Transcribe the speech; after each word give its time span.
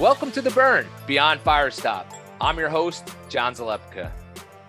Welcome 0.00 0.32
to 0.32 0.40
The 0.40 0.50
Burn 0.50 0.86
Beyond 1.06 1.44
Firestop. 1.44 2.06
I'm 2.40 2.58
your 2.58 2.70
host, 2.70 3.14
John 3.28 3.54
Zalepka. 3.54 4.10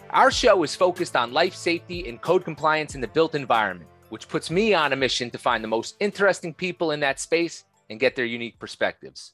Our 0.09 0.29
show 0.29 0.61
is 0.63 0.75
focused 0.75 1.15
on 1.15 1.31
life 1.31 1.55
safety 1.55 2.07
and 2.09 2.21
code 2.21 2.43
compliance 2.43 2.93
in 2.93 2.99
the 2.99 3.07
built 3.07 3.33
environment, 3.33 3.89
which 4.09 4.27
puts 4.27 4.51
me 4.51 4.73
on 4.73 4.91
a 4.91 4.97
mission 4.97 5.31
to 5.31 5.37
find 5.37 5.63
the 5.63 5.69
most 5.69 5.95
interesting 6.01 6.53
people 6.53 6.91
in 6.91 6.99
that 6.99 7.21
space 7.21 7.63
and 7.89 8.01
get 8.01 8.17
their 8.17 8.25
unique 8.25 8.59
perspectives. 8.59 9.31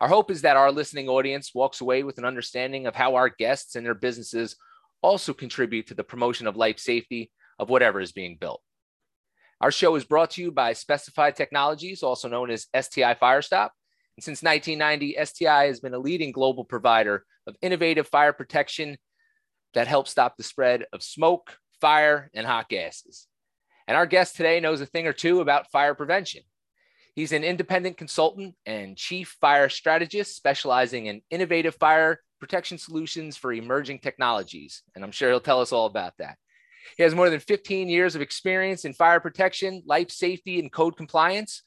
Our 0.00 0.08
hope 0.08 0.30
is 0.30 0.40
that 0.42 0.56
our 0.56 0.72
listening 0.72 1.08
audience 1.08 1.54
walks 1.54 1.82
away 1.82 2.02
with 2.02 2.16
an 2.16 2.24
understanding 2.24 2.86
of 2.86 2.96
how 2.96 3.14
our 3.14 3.28
guests 3.28 3.76
and 3.76 3.84
their 3.84 3.94
businesses 3.94 4.56
also 5.02 5.34
contribute 5.34 5.86
to 5.88 5.94
the 5.94 6.02
promotion 6.02 6.46
of 6.46 6.56
life 6.56 6.78
safety 6.78 7.30
of 7.58 7.68
whatever 7.68 8.00
is 8.00 8.10
being 8.10 8.38
built. 8.40 8.62
Our 9.60 9.70
show 9.70 9.94
is 9.96 10.04
brought 10.04 10.30
to 10.32 10.42
you 10.42 10.50
by 10.50 10.72
Specified 10.72 11.36
Technologies, 11.36 12.02
also 12.02 12.26
known 12.26 12.50
as 12.50 12.66
STI 12.74 13.14
Firestop. 13.14 13.70
And 14.16 14.24
since 14.24 14.42
1990, 14.42 15.16
STI 15.24 15.66
has 15.66 15.80
been 15.80 15.94
a 15.94 15.98
leading 15.98 16.32
global 16.32 16.64
provider 16.64 17.24
of 17.46 17.56
innovative 17.62 18.08
fire 18.08 18.32
protection 18.32 18.98
that 19.74 19.86
helps 19.86 20.10
stop 20.10 20.36
the 20.36 20.42
spread 20.42 20.84
of 20.92 21.02
smoke, 21.02 21.56
fire, 21.80 22.30
and 22.34 22.46
hot 22.46 22.68
gases. 22.68 23.26
And 23.86 23.96
our 23.96 24.06
guest 24.06 24.36
today 24.36 24.60
knows 24.60 24.80
a 24.80 24.86
thing 24.86 25.06
or 25.06 25.12
two 25.12 25.40
about 25.40 25.70
fire 25.70 25.94
prevention. 25.94 26.42
He's 27.14 27.32
an 27.32 27.44
independent 27.44 27.96
consultant 27.96 28.54
and 28.66 28.96
chief 28.96 29.36
fire 29.40 29.68
strategist 29.68 30.36
specializing 30.36 31.06
in 31.06 31.22
innovative 31.30 31.74
fire 31.74 32.20
protection 32.38 32.78
solutions 32.78 33.36
for 33.36 33.52
emerging 33.52 33.98
technologies. 33.98 34.82
And 34.94 35.04
I'm 35.04 35.12
sure 35.12 35.30
he'll 35.30 35.40
tell 35.40 35.60
us 35.60 35.72
all 35.72 35.86
about 35.86 36.14
that. 36.18 36.36
He 36.96 37.02
has 37.02 37.14
more 37.14 37.30
than 37.30 37.40
15 37.40 37.88
years 37.88 38.14
of 38.14 38.22
experience 38.22 38.84
in 38.84 38.94
fire 38.94 39.20
protection, 39.20 39.82
life 39.86 40.10
safety, 40.10 40.58
and 40.58 40.72
code 40.72 40.96
compliance. 40.96 41.62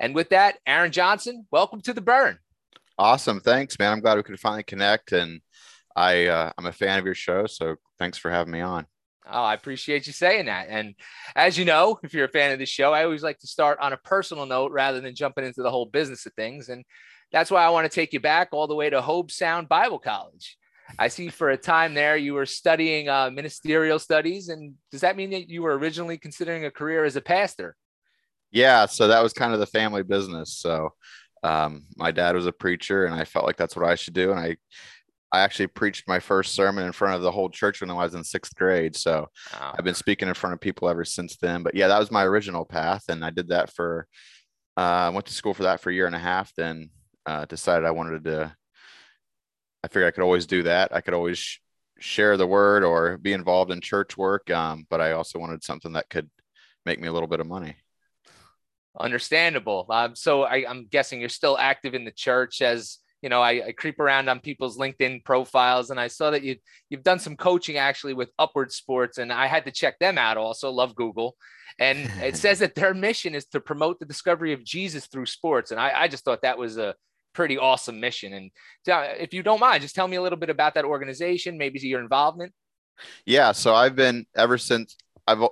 And 0.00 0.14
with 0.14 0.30
that, 0.30 0.58
Aaron 0.66 0.90
Johnson, 0.90 1.46
welcome 1.50 1.82
to 1.82 1.92
the 1.92 2.00
burn. 2.00 2.38
Awesome. 2.98 3.40
Thanks, 3.40 3.78
man. 3.78 3.92
I'm 3.92 4.00
glad 4.00 4.16
we 4.16 4.22
could 4.22 4.40
finally 4.40 4.62
connect. 4.62 5.12
And 5.12 5.42
I, 5.94 6.26
uh, 6.26 6.52
I'm 6.56 6.66
a 6.66 6.72
fan 6.72 6.98
of 6.98 7.04
your 7.04 7.14
show. 7.14 7.46
So 7.46 7.76
thanks 7.98 8.16
for 8.16 8.30
having 8.30 8.52
me 8.52 8.62
on. 8.62 8.86
Oh, 9.30 9.42
I 9.42 9.52
appreciate 9.52 10.06
you 10.06 10.14
saying 10.14 10.46
that. 10.46 10.68
And 10.70 10.94
as 11.36 11.58
you 11.58 11.66
know, 11.66 12.00
if 12.02 12.14
you're 12.14 12.24
a 12.24 12.30
fan 12.30 12.52
of 12.52 12.58
the 12.58 12.66
show, 12.66 12.94
I 12.94 13.04
always 13.04 13.22
like 13.22 13.38
to 13.40 13.46
start 13.46 13.78
on 13.80 13.92
a 13.92 13.98
personal 13.98 14.46
note 14.46 14.72
rather 14.72 15.02
than 15.02 15.14
jumping 15.14 15.44
into 15.44 15.62
the 15.62 15.70
whole 15.70 15.86
business 15.86 16.24
of 16.24 16.32
things. 16.32 16.70
And 16.70 16.84
that's 17.30 17.50
why 17.50 17.62
I 17.62 17.70
want 17.70 17.84
to 17.84 17.94
take 17.94 18.14
you 18.14 18.20
back 18.20 18.48
all 18.52 18.66
the 18.66 18.74
way 18.74 18.88
to 18.88 19.02
Hobe 19.02 19.30
Sound 19.30 19.68
Bible 19.68 19.98
College. 19.98 20.56
I 20.98 21.08
see 21.08 21.28
for 21.28 21.50
a 21.50 21.56
time 21.56 21.94
there 21.94 22.16
you 22.16 22.34
were 22.34 22.46
studying 22.46 23.08
uh, 23.08 23.30
ministerial 23.30 23.98
studies. 23.98 24.48
And 24.48 24.74
does 24.90 25.02
that 25.02 25.16
mean 25.16 25.30
that 25.30 25.48
you 25.50 25.62
were 25.62 25.78
originally 25.78 26.16
considering 26.16 26.64
a 26.64 26.70
career 26.70 27.04
as 27.04 27.16
a 27.16 27.20
pastor? 27.20 27.76
Yeah. 28.50 28.86
So 28.86 29.08
that 29.08 29.22
was 29.22 29.32
kind 29.32 29.52
of 29.52 29.60
the 29.60 29.66
family 29.66 30.02
business. 30.02 30.58
So 30.58 30.90
um, 31.42 31.84
my 31.96 32.10
dad 32.10 32.34
was 32.34 32.46
a 32.46 32.52
preacher 32.52 33.06
and 33.06 33.14
I 33.14 33.24
felt 33.24 33.46
like 33.46 33.56
that's 33.56 33.76
what 33.76 33.88
I 33.88 33.94
should 33.94 34.14
do. 34.14 34.30
And 34.30 34.40
I, 34.40 34.56
I 35.32 35.40
actually 35.40 35.68
preached 35.68 36.08
my 36.08 36.18
first 36.18 36.54
sermon 36.54 36.84
in 36.84 36.92
front 36.92 37.14
of 37.14 37.22
the 37.22 37.30
whole 37.30 37.48
church 37.48 37.80
when 37.80 37.90
I 37.90 37.94
was 37.94 38.14
in 38.14 38.24
sixth 38.24 38.54
grade. 38.56 38.96
So 38.96 39.28
wow. 39.52 39.74
I've 39.78 39.84
been 39.84 39.94
speaking 39.94 40.28
in 40.28 40.34
front 40.34 40.54
of 40.54 40.60
people 40.60 40.88
ever 40.88 41.04
since 41.04 41.36
then. 41.36 41.62
But 41.62 41.74
yeah, 41.74 41.86
that 41.88 41.98
was 41.98 42.10
my 42.10 42.24
original 42.24 42.64
path. 42.64 43.04
And 43.08 43.24
I 43.24 43.30
did 43.30 43.48
that 43.48 43.72
for, 43.72 44.08
I 44.76 45.06
uh, 45.06 45.12
went 45.12 45.26
to 45.26 45.32
school 45.32 45.54
for 45.54 45.62
that 45.64 45.80
for 45.80 45.90
a 45.90 45.94
year 45.94 46.06
and 46.06 46.16
a 46.16 46.20
half. 46.20 46.52
Then 46.56 46.90
uh, 47.26 47.44
decided 47.44 47.86
I 47.86 47.92
wanted 47.92 48.24
to 48.24 48.56
I 49.82 49.88
figured 49.88 50.08
I 50.08 50.10
could 50.10 50.24
always 50.24 50.46
do 50.46 50.62
that. 50.64 50.94
I 50.94 51.00
could 51.00 51.14
always 51.14 51.38
sh- 51.38 51.58
share 51.98 52.36
the 52.36 52.46
word 52.46 52.84
or 52.84 53.16
be 53.18 53.32
involved 53.32 53.70
in 53.70 53.80
church 53.80 54.16
work. 54.16 54.50
Um, 54.50 54.86
but 54.90 55.00
I 55.00 55.12
also 55.12 55.38
wanted 55.38 55.64
something 55.64 55.92
that 55.92 56.10
could 56.10 56.28
make 56.84 57.00
me 57.00 57.08
a 57.08 57.12
little 57.12 57.28
bit 57.28 57.40
of 57.40 57.46
money. 57.46 57.76
Understandable. 59.00 59.86
Um, 59.90 60.14
so 60.14 60.42
I, 60.42 60.70
am 60.70 60.86
guessing 60.90 61.20
you're 61.20 61.28
still 61.28 61.58
active 61.58 61.94
in 61.94 62.04
the 62.04 62.10
church 62.10 62.62
as 62.62 62.98
you 63.22 63.28
know, 63.28 63.42
I, 63.42 63.66
I, 63.66 63.72
creep 63.72 64.00
around 64.00 64.30
on 64.30 64.40
people's 64.40 64.78
LinkedIn 64.78 65.24
profiles 65.24 65.90
and 65.90 66.00
I 66.00 66.08
saw 66.08 66.30
that 66.30 66.42
you 66.42 66.56
you've 66.88 67.02
done 67.02 67.18
some 67.18 67.36
coaching 67.36 67.76
actually 67.76 68.14
with 68.14 68.30
Upward 68.38 68.72
Sports 68.72 69.18
and 69.18 69.30
I 69.30 69.46
had 69.46 69.66
to 69.66 69.70
check 69.70 69.98
them 69.98 70.16
out 70.16 70.38
also. 70.38 70.70
Love 70.70 70.94
Google. 70.94 71.36
And 71.78 72.10
it 72.22 72.36
says 72.38 72.60
that 72.60 72.74
their 72.74 72.94
mission 72.94 73.34
is 73.34 73.44
to 73.46 73.60
promote 73.60 73.98
the 73.98 74.06
discovery 74.06 74.52
of 74.52 74.64
Jesus 74.64 75.06
through 75.06 75.26
sports. 75.26 75.70
And 75.70 75.78
I, 75.78 75.92
I 75.94 76.08
just 76.08 76.24
thought 76.24 76.42
that 76.42 76.58
was 76.58 76.78
a 76.78 76.94
pretty 77.34 77.58
awesome 77.58 78.00
mission. 78.00 78.32
And 78.32 78.50
if 78.86 79.34
you 79.34 79.42
don't 79.42 79.60
mind, 79.60 79.82
just 79.82 79.94
tell 79.94 80.08
me 80.08 80.16
a 80.16 80.22
little 80.22 80.38
bit 80.38 80.50
about 80.50 80.74
that 80.74 80.84
organization, 80.84 81.58
maybe 81.58 81.78
your 81.80 82.00
involvement. 82.00 82.52
Yeah, 83.24 83.52
so 83.52 83.74
I've 83.74 83.96
been 83.96 84.26
ever 84.36 84.58
since 84.58 84.96
I've 85.26 85.42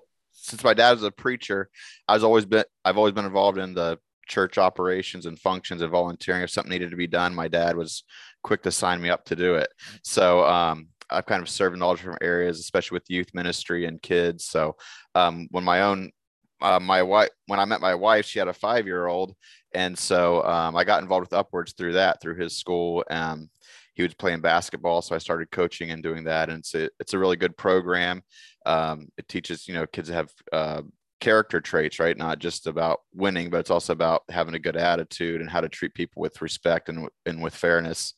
since 0.48 0.64
my 0.64 0.75
dad 0.75 0.92
was 0.92 1.03
a 1.03 1.10
preacher, 1.10 1.69
I 2.06 2.14
was 2.14 2.25
always 2.25 2.47
been 2.47 2.64
I've 2.84 2.98
always 2.98 3.12
been 3.12 3.25
involved 3.25 3.59
in 3.59 3.75
the 3.75 3.98
church 4.26 4.59
operations 4.59 5.26
and 5.26 5.38
functions 5.38 5.82
and 5.82 5.91
volunteering. 5.91 6.42
If 6.42 6.50
something 6.50 6.70
needed 6.70 6.91
to 6.91 6.97
be 6.97 7.06
done, 7.06 7.34
my 7.34 7.48
dad 7.48 7.76
was 7.76 8.04
quick 8.42 8.62
to 8.62 8.70
sign 8.70 9.00
me 9.00 9.10
up 9.10 9.25
to 9.26 9.36
do 9.36 9.54
it. 9.54 9.69
So 10.03 10.44
um, 10.44 10.88
I've 11.10 11.26
kind 11.26 11.42
of 11.42 11.48
served 11.48 11.75
in 11.76 11.82
all 11.82 11.94
different 11.94 12.22
areas, 12.22 12.60
especially 12.60 12.97
with 12.97 13.10
youth 13.10 13.28
ministry 13.34 13.86
and 13.86 14.00
kids. 14.00 14.44
So 14.47 14.76
um, 15.14 15.48
when 15.50 15.64
my 15.64 15.82
own 15.82 16.10
uh, 16.60 16.80
my 16.80 17.03
wife 17.03 17.30
when 17.47 17.60
I 17.60 17.65
met 17.65 17.80
my 17.80 17.94
wife, 17.94 18.26
she 18.26 18.38
had 18.38 18.48
a 18.48 18.53
five 18.53 18.86
year 18.86 19.06
old, 19.06 19.34
and 19.75 19.97
so 19.97 20.42
um, 20.44 20.76
I 20.76 20.84
got 20.84 21.03
involved 21.03 21.26
with 21.26 21.38
Upwards 21.38 21.72
through 21.72 21.92
that 21.92 22.20
through 22.20 22.36
his 22.36 22.56
school. 22.56 23.04
Um, 23.10 23.48
he 23.98 24.04
was 24.04 24.15
playing 24.15 24.41
basketball, 24.41 25.03
so 25.03 25.16
I 25.16 25.19
started 25.19 25.50
coaching 25.50 25.91
and 25.91 26.03
doing 26.03 26.22
that. 26.25 26.48
And 26.48 26.60
it's 26.60 26.72
a, 26.76 26.88
it's 27.00 27.15
a 27.15 27.19
really 27.19 27.36
good 27.36 27.56
program. 27.56 28.22
Um, 28.68 29.08
it 29.16 29.26
teaches 29.28 29.66
you 29.66 29.74
know 29.74 29.86
kids 29.86 30.08
have 30.08 30.30
uh, 30.52 30.82
character 31.20 31.60
traits, 31.60 31.98
right? 31.98 32.16
Not 32.16 32.38
just 32.38 32.66
about 32.66 33.00
winning, 33.14 33.50
but 33.50 33.58
it's 33.58 33.70
also 33.70 33.92
about 33.92 34.22
having 34.28 34.54
a 34.54 34.60
good 34.60 34.76
attitude 34.76 35.40
and 35.40 35.50
how 35.50 35.60
to 35.60 35.68
treat 35.68 35.94
people 35.94 36.22
with 36.22 36.40
respect 36.42 36.88
and 36.88 37.08
and 37.26 37.42
with 37.42 37.54
fairness. 37.54 38.14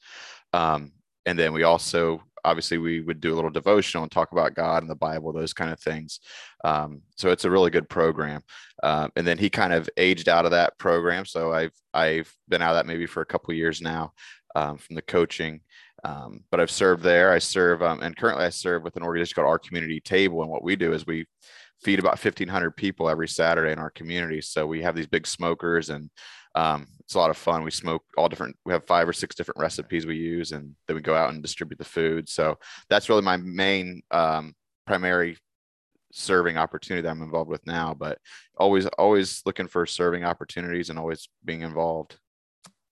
Um, 0.53 0.93
and 1.27 1.39
then 1.39 1.53
we 1.53 1.63
also 1.63 2.23
obviously 2.45 2.79
we 2.79 3.01
would 3.01 3.21
do 3.21 3.33
a 3.33 3.37
little 3.37 3.51
devotional 3.51 4.03
and 4.03 4.11
talk 4.11 4.33
about 4.33 4.55
God 4.55 4.83
and 4.83 4.91
the 4.91 4.97
Bible, 4.97 5.33
those 5.33 5.53
kind 5.53 5.71
of 5.71 5.79
things. 5.79 6.21
Um, 6.65 7.03
so 7.17 7.31
it's 7.31 7.45
a 7.45 7.51
really 7.51 7.71
good 7.71 7.89
program. 7.89 8.43
Uh, 8.83 9.09
and 9.17 9.27
then 9.27 9.39
he 9.39 9.51
kind 9.51 9.73
of 9.73 9.91
aged 9.97 10.29
out 10.29 10.47
of 10.47 10.53
that 10.53 10.79
program. 10.79 11.25
So 11.25 11.53
I've 11.53 11.73
I've 11.93 12.33
been 12.49 12.63
out 12.63 12.71
of 12.71 12.77
that 12.77 12.87
maybe 12.87 13.07
for 13.07 13.21
a 13.21 13.27
couple 13.27 13.53
years 13.55 13.81
now 13.81 14.13
um, 14.57 14.79
from 14.79 14.97
the 14.97 15.03
coaching. 15.03 15.61
Um, 16.05 16.45
but 16.51 16.61
I've 16.61 16.71
served 16.71 17.03
there. 17.03 17.33
I 17.33 17.39
serve 17.39 17.83
um, 17.83 18.01
and 18.03 18.17
currently 18.17 18.45
I 18.45 18.51
serve 18.51 18.83
with 18.83 18.97
an 18.97 19.03
organization 19.03 19.35
called 19.35 19.49
Our 19.49 19.59
Community 19.59 20.01
Table. 20.01 20.43
And 20.43 20.51
what 20.51 20.65
we 20.65 20.77
do 20.77 20.93
is 20.93 21.07
we 21.07 21.27
feed 21.83 21.99
about 21.99 22.23
1,500 22.23 22.73
people 22.73 23.09
every 23.09 23.29
Saturday 23.29 23.73
in 23.73 23.79
our 23.79 23.91
community. 23.91 24.41
So 24.41 24.67
we 24.67 24.83
have 24.83 24.95
these 24.95 25.07
big 25.07 25.27
smokers 25.27 25.91
and 25.91 26.11
um, 26.55 26.87
it's 27.01 27.15
a 27.15 27.19
lot 27.19 27.31
of 27.31 27.37
fun. 27.37 27.63
We 27.63 27.71
smoke 27.71 28.03
all 28.17 28.29
different, 28.29 28.57
we 28.65 28.73
have 28.73 28.87
five 28.87 29.09
or 29.09 29.13
six 29.13 29.35
different 29.35 29.61
recipes 29.61 30.07
we 30.07 30.17
use, 30.17 30.53
and 30.53 30.75
then 30.87 30.97
we 30.97 31.03
go 31.03 31.15
out 31.15 31.33
and 31.33 31.43
distribute 31.43 31.79
the 31.79 31.85
food. 31.85 32.29
So 32.29 32.59
that's 32.89 33.09
really 33.09 33.23
my 33.23 33.37
main 33.37 34.03
um, 34.11 34.55
primary 34.87 35.37
serving 36.13 36.57
opportunity 36.57 37.03
that 37.03 37.11
I'm 37.11 37.23
involved 37.23 37.51
with 37.51 37.65
now, 37.67 37.95
but 37.95 38.19
always, 38.57 38.87
always 38.87 39.43
looking 39.47 39.69
for 39.69 39.87
serving 39.87 40.25
opportunities 40.25 40.91
and 40.91 40.99
always 40.99 41.29
being 41.45 41.63
involved. 41.63 42.19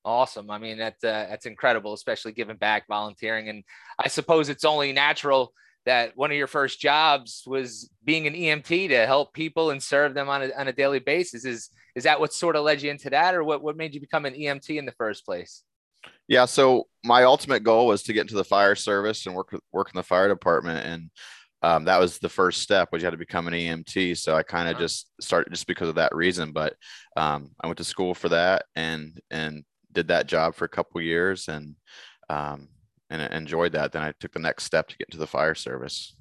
Awesome. 0.08 0.50
I 0.50 0.56
mean, 0.56 0.78
that's, 0.78 1.04
uh, 1.04 1.26
that's 1.28 1.44
incredible, 1.44 1.92
especially 1.92 2.32
giving 2.32 2.56
back, 2.56 2.86
volunteering. 2.88 3.50
And 3.50 3.62
I 3.98 4.08
suppose 4.08 4.48
it's 4.48 4.64
only 4.64 4.90
natural 4.90 5.52
that 5.84 6.16
one 6.16 6.30
of 6.30 6.36
your 6.38 6.46
first 6.46 6.80
jobs 6.80 7.42
was 7.46 7.90
being 8.04 8.26
an 8.26 8.32
EMT 8.32 8.88
to 8.88 9.04
help 9.04 9.34
people 9.34 9.68
and 9.70 9.82
serve 9.82 10.14
them 10.14 10.30
on 10.30 10.44
a, 10.44 10.50
on 10.58 10.66
a 10.66 10.72
daily 10.72 10.98
basis. 10.98 11.44
Is 11.44 11.68
is 11.94 12.04
that 12.04 12.20
what 12.20 12.32
sort 12.32 12.56
of 12.56 12.64
led 12.64 12.80
you 12.80 12.90
into 12.90 13.10
that, 13.10 13.34
or 13.34 13.44
what 13.44 13.62
what 13.62 13.76
made 13.76 13.92
you 13.92 14.00
become 14.00 14.24
an 14.24 14.32
EMT 14.32 14.78
in 14.78 14.86
the 14.86 14.92
first 14.92 15.26
place? 15.26 15.62
Yeah, 16.26 16.46
so 16.46 16.86
my 17.04 17.24
ultimate 17.24 17.62
goal 17.62 17.86
was 17.86 18.02
to 18.04 18.14
get 18.14 18.22
into 18.22 18.34
the 18.34 18.44
fire 18.44 18.76
service 18.76 19.26
and 19.26 19.34
work 19.34 19.54
work 19.72 19.90
in 19.92 19.98
the 19.98 20.02
fire 20.02 20.28
department, 20.28 20.86
and 20.86 21.10
um, 21.62 21.84
that 21.84 22.00
was 22.00 22.18
the 22.18 22.30
first 22.30 22.62
step. 22.62 22.88
Was 22.92 23.02
you 23.02 23.06
had 23.06 23.10
to 23.10 23.18
become 23.18 23.46
an 23.46 23.54
EMT. 23.54 24.16
So 24.16 24.34
I 24.34 24.42
kind 24.42 24.68
of 24.68 24.76
uh-huh. 24.76 24.84
just 24.84 25.10
started 25.20 25.50
just 25.50 25.66
because 25.66 25.88
of 25.88 25.96
that 25.96 26.14
reason. 26.14 26.52
But 26.52 26.76
um, 27.16 27.50
I 27.62 27.66
went 27.66 27.76
to 27.78 27.84
school 27.84 28.14
for 28.14 28.30
that 28.30 28.64
and 28.74 29.18
and 29.30 29.64
did 29.98 30.08
that 30.08 30.28
job 30.28 30.54
for 30.54 30.64
a 30.64 30.68
couple 30.68 31.00
years, 31.00 31.48
and 31.48 31.74
um, 32.30 32.68
and 33.10 33.20
enjoyed 33.32 33.72
that. 33.72 33.90
Then 33.90 34.02
I 34.02 34.12
took 34.20 34.32
the 34.32 34.38
next 34.38 34.64
step 34.64 34.88
to 34.88 34.96
get 34.96 35.08
into 35.08 35.18
the 35.18 35.26
fire 35.26 35.56
service. 35.56 36.14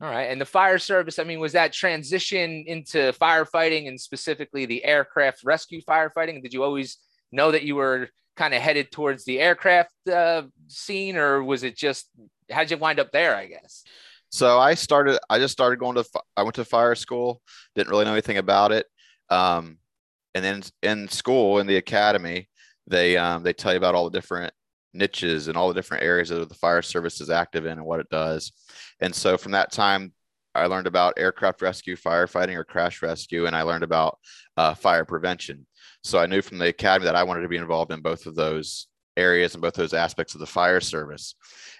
All 0.00 0.10
right. 0.10 0.30
And 0.30 0.40
the 0.40 0.46
fire 0.46 0.78
service, 0.78 1.18
I 1.18 1.24
mean, 1.24 1.40
was 1.40 1.52
that 1.52 1.74
transition 1.74 2.64
into 2.66 3.12
firefighting 3.12 3.86
and 3.86 4.00
specifically 4.00 4.64
the 4.64 4.82
aircraft 4.82 5.44
rescue 5.44 5.82
firefighting? 5.82 6.42
Did 6.42 6.54
you 6.54 6.64
always 6.64 6.96
know 7.30 7.52
that 7.52 7.64
you 7.64 7.76
were 7.76 8.08
kind 8.34 8.54
of 8.54 8.62
headed 8.62 8.90
towards 8.90 9.24
the 9.24 9.38
aircraft 9.38 9.92
uh, 10.10 10.44
scene, 10.68 11.16
or 11.16 11.44
was 11.44 11.62
it 11.62 11.76
just 11.76 12.08
how'd 12.50 12.70
you 12.70 12.78
wind 12.78 12.98
up 12.98 13.12
there? 13.12 13.36
I 13.36 13.46
guess. 13.46 13.84
So 14.30 14.58
I 14.58 14.74
started. 14.74 15.20
I 15.28 15.38
just 15.38 15.52
started 15.52 15.78
going 15.78 15.96
to. 15.96 16.04
I 16.36 16.42
went 16.42 16.56
to 16.56 16.64
fire 16.64 16.94
school. 16.94 17.40
Didn't 17.76 17.90
really 17.90 18.06
know 18.06 18.12
anything 18.12 18.38
about 18.38 18.72
it. 18.72 18.86
Um, 19.28 19.78
and 20.34 20.44
then 20.44 20.62
in 20.82 21.08
school 21.08 21.58
in 21.58 21.66
the 21.66 21.76
academy, 21.76 22.48
they 22.90 23.16
um, 23.16 23.42
they 23.42 23.52
tell 23.52 23.72
you 23.72 23.78
about 23.78 23.94
all 23.94 24.10
the 24.10 24.18
different 24.18 24.52
niches 24.92 25.48
and 25.48 25.56
all 25.56 25.68
the 25.68 25.74
different 25.74 26.02
areas 26.02 26.28
that 26.30 26.48
the 26.48 26.54
fire 26.54 26.82
service 26.82 27.20
is 27.20 27.30
active 27.30 27.64
in 27.64 27.72
and 27.72 27.84
what 27.84 28.00
it 28.00 28.08
does. 28.10 28.52
And 29.00 29.14
so 29.14 29.38
from 29.38 29.52
that 29.52 29.70
time, 29.72 30.12
I 30.54 30.66
learned 30.66 30.88
about 30.88 31.14
aircraft 31.16 31.62
rescue, 31.62 31.96
firefighting, 31.96 32.56
or 32.56 32.64
crash 32.64 33.02
rescue, 33.02 33.46
and 33.46 33.54
I 33.54 33.62
learned 33.62 33.84
about 33.84 34.18
uh, 34.56 34.74
fire 34.74 35.04
prevention. 35.04 35.66
So 36.02 36.18
I 36.18 36.26
knew 36.26 36.42
from 36.42 36.58
the 36.58 36.68
academy 36.68 37.04
that 37.04 37.14
I 37.14 37.22
wanted 37.22 37.42
to 37.42 37.48
be 37.48 37.56
involved 37.56 37.92
in 37.92 38.00
both 38.00 38.26
of 38.26 38.34
those 38.34 38.88
areas 39.16 39.54
and 39.54 39.62
both 39.62 39.74
those 39.74 39.94
aspects 39.94 40.34
of 40.34 40.40
the 40.40 40.46
fire 40.46 40.80
service. 40.80 41.36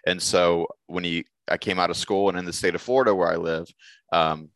And 0.06 0.22
so 0.22 0.68
when 0.86 1.02
you, 1.02 1.24
I 1.48 1.58
came 1.58 1.80
out 1.80 1.90
of 1.90 1.96
school 1.96 2.28
and 2.28 2.38
in 2.38 2.44
the 2.44 2.52
state 2.52 2.76
of 2.76 2.82
Florida 2.82 3.12
where 3.12 3.32
I 3.32 3.36
live, 3.36 3.66
um, 4.12 4.50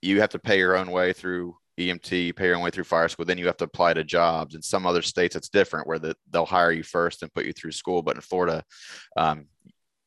you 0.00 0.20
have 0.20 0.30
to 0.30 0.38
pay 0.38 0.58
your 0.58 0.76
own 0.76 0.90
way 0.90 1.12
through 1.12 1.56
EMT, 1.88 2.36
pay 2.36 2.46
your 2.46 2.58
way 2.58 2.70
through 2.70 2.84
fire 2.84 3.08
school. 3.08 3.24
Then 3.24 3.38
you 3.38 3.46
have 3.46 3.56
to 3.58 3.64
apply 3.64 3.94
to 3.94 4.04
jobs. 4.04 4.54
In 4.54 4.62
some 4.62 4.86
other 4.86 5.02
states, 5.02 5.36
it's 5.36 5.48
different 5.48 5.86
where 5.86 5.98
the, 5.98 6.14
they'll 6.30 6.46
hire 6.46 6.72
you 6.72 6.82
first 6.82 7.22
and 7.22 7.32
put 7.32 7.46
you 7.46 7.52
through 7.52 7.72
school. 7.72 8.02
But 8.02 8.16
in 8.16 8.22
Florida, 8.22 8.62
um, 9.16 9.46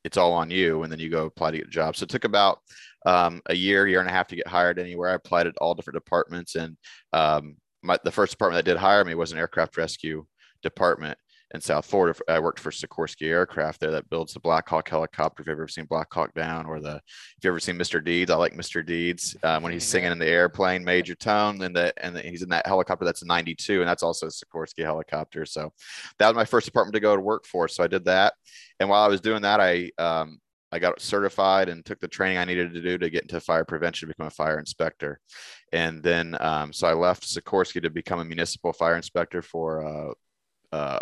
it's 0.03 0.17
all 0.17 0.33
on 0.33 0.51
you, 0.51 0.83
and 0.83 0.91
then 0.91 0.99
you 0.99 1.09
go 1.09 1.25
apply 1.25 1.51
to 1.51 1.57
get 1.57 1.67
a 1.67 1.71
job. 1.71 1.95
So 1.95 2.03
it 2.03 2.09
took 2.09 2.25
about 2.25 2.59
um, 3.05 3.41
a 3.47 3.55
year, 3.55 3.87
year 3.87 3.99
and 3.99 4.09
a 4.09 4.13
half 4.13 4.27
to 4.27 4.35
get 4.35 4.47
hired 4.47 4.79
anywhere. 4.79 5.09
I 5.09 5.15
applied 5.15 5.47
at 5.47 5.57
all 5.57 5.75
different 5.75 5.95
departments, 5.95 6.55
and 6.55 6.77
um, 7.13 7.55
my, 7.81 7.97
the 8.03 8.11
first 8.11 8.31
department 8.31 8.63
that 8.63 8.69
did 8.69 8.79
hire 8.79 9.03
me 9.05 9.15
was 9.15 9.31
an 9.31 9.37
aircraft 9.37 9.77
rescue 9.77 10.25
department 10.61 11.17
in 11.53 11.61
South 11.61 11.85
Florida. 11.85 12.19
I 12.27 12.39
worked 12.39 12.59
for 12.59 12.71
Sikorsky 12.71 13.27
Aircraft 13.27 13.79
there 13.79 13.91
that 13.91 14.09
builds 14.09 14.33
the 14.33 14.39
Black 14.39 14.67
Hawk 14.67 14.89
helicopter. 14.89 15.41
If 15.41 15.47
you've 15.47 15.53
ever 15.53 15.67
seen 15.67 15.85
Black 15.85 16.11
Hawk 16.11 16.33
Down 16.33 16.65
or 16.65 16.79
the, 16.79 16.95
if 16.95 17.43
you've 17.43 17.51
ever 17.51 17.59
seen 17.59 17.77
Mr. 17.77 18.03
Deeds, 18.03 18.31
I 18.31 18.35
like 18.35 18.55
Mr. 18.55 18.85
Deeds 18.85 19.35
um, 19.43 19.63
when 19.63 19.71
he's 19.71 19.85
singing 19.85 20.11
in 20.11 20.19
the 20.19 20.27
airplane, 20.27 20.83
Major 20.83 21.15
Tom, 21.15 21.61
and 21.61 21.75
the 21.75 21.93
and 22.03 22.15
the, 22.15 22.21
he's 22.21 22.41
in 22.41 22.49
that 22.49 22.65
helicopter 22.65 23.05
that's 23.05 23.21
a 23.21 23.27
92, 23.27 23.81
and 23.81 23.87
that's 23.87 24.03
also 24.03 24.27
a 24.27 24.29
Sikorsky 24.29 24.83
helicopter. 24.83 25.45
So 25.45 25.71
that 26.17 26.27
was 26.27 26.35
my 26.35 26.45
first 26.45 26.65
department 26.65 26.93
to 26.95 26.99
go 26.99 27.15
to 27.15 27.21
work 27.21 27.45
for. 27.45 27.67
So 27.67 27.83
I 27.83 27.87
did 27.87 28.05
that, 28.05 28.33
and 28.79 28.89
while 28.89 29.03
I 29.03 29.07
was 29.07 29.21
doing 29.21 29.43
that, 29.43 29.59
I 29.59 29.91
um, 29.99 30.39
I 30.71 30.79
got 30.79 30.99
certified 30.99 31.69
and 31.69 31.85
took 31.85 31.99
the 31.99 32.07
training 32.07 32.39
I 32.39 32.45
needed 32.45 32.73
to 32.73 32.81
do 32.81 32.97
to 32.97 33.09
get 33.11 33.21
into 33.21 33.39
fire 33.39 33.63
prevention, 33.63 34.07
become 34.07 34.25
a 34.25 34.31
fire 34.31 34.57
inspector. 34.57 35.19
And 35.71 36.01
then, 36.01 36.35
um, 36.39 36.73
so 36.73 36.87
I 36.87 36.93
left 36.93 37.27
Sikorsky 37.27 37.79
to 37.83 37.91
become 37.91 38.19
a 38.19 38.25
municipal 38.25 38.73
fire 38.73 38.95
inspector 38.95 39.43
for 39.43 39.85
uh, 39.85 40.13
uh, 40.13 40.13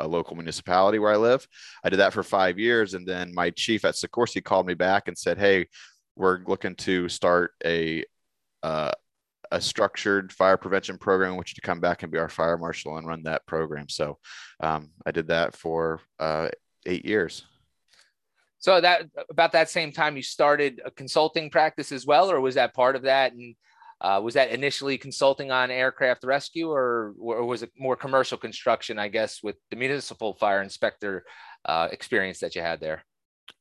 a 0.01 0.07
local 0.07 0.35
municipality 0.35 0.99
where 0.99 1.13
I 1.13 1.17
live. 1.17 1.47
I 1.83 1.89
did 1.89 1.99
that 1.99 2.13
for 2.13 2.23
five 2.23 2.59
years. 2.59 2.93
And 2.93 3.07
then 3.07 3.33
my 3.33 3.49
chief 3.51 3.85
at 3.85 3.95
Sikorsky 3.95 4.43
called 4.43 4.67
me 4.67 4.73
back 4.73 5.07
and 5.07 5.17
said, 5.17 5.37
Hey, 5.37 5.67
we're 6.15 6.39
looking 6.45 6.75
to 6.75 7.07
start 7.09 7.51
a, 7.65 8.03
uh, 8.63 8.91
a 9.51 9.61
structured 9.61 10.31
fire 10.31 10.57
prevention 10.57 10.97
program, 10.97 11.35
which 11.35 11.51
you 11.51 11.55
to 11.55 11.61
come 11.61 11.79
back 11.79 12.03
and 12.03 12.11
be 12.11 12.17
our 12.17 12.29
fire 12.29 12.57
marshal 12.57 12.97
and 12.97 13.07
run 13.07 13.23
that 13.23 13.45
program. 13.45 13.89
So 13.89 14.17
um, 14.61 14.91
I 15.05 15.11
did 15.11 15.27
that 15.27 15.55
for 15.55 16.01
uh, 16.19 16.49
eight 16.85 17.05
years. 17.05 17.45
So 18.59 18.79
that 18.79 19.07
about 19.29 19.53
that 19.53 19.71
same 19.71 19.91
time 19.91 20.15
you 20.15 20.21
started 20.21 20.81
a 20.85 20.91
consulting 20.91 21.49
practice 21.49 21.91
as 21.91 22.05
well, 22.05 22.31
or 22.31 22.39
was 22.39 22.55
that 22.55 22.75
part 22.75 22.95
of 22.95 23.01
that? 23.03 23.33
And 23.33 23.55
uh, 24.01 24.19
was 24.21 24.33
that 24.33 24.49
initially 24.49 24.97
consulting 24.97 25.51
on 25.51 25.69
aircraft 25.69 26.23
rescue, 26.23 26.69
or, 26.69 27.13
or 27.19 27.45
was 27.45 27.61
it 27.61 27.71
more 27.77 27.95
commercial 27.95 28.37
construction? 28.37 28.97
I 28.97 29.07
guess 29.07 29.43
with 29.43 29.55
the 29.69 29.77
municipal 29.77 30.33
fire 30.33 30.61
inspector 30.61 31.23
uh, 31.65 31.87
experience 31.91 32.39
that 32.39 32.55
you 32.55 32.61
had 32.61 32.81
there. 32.81 33.03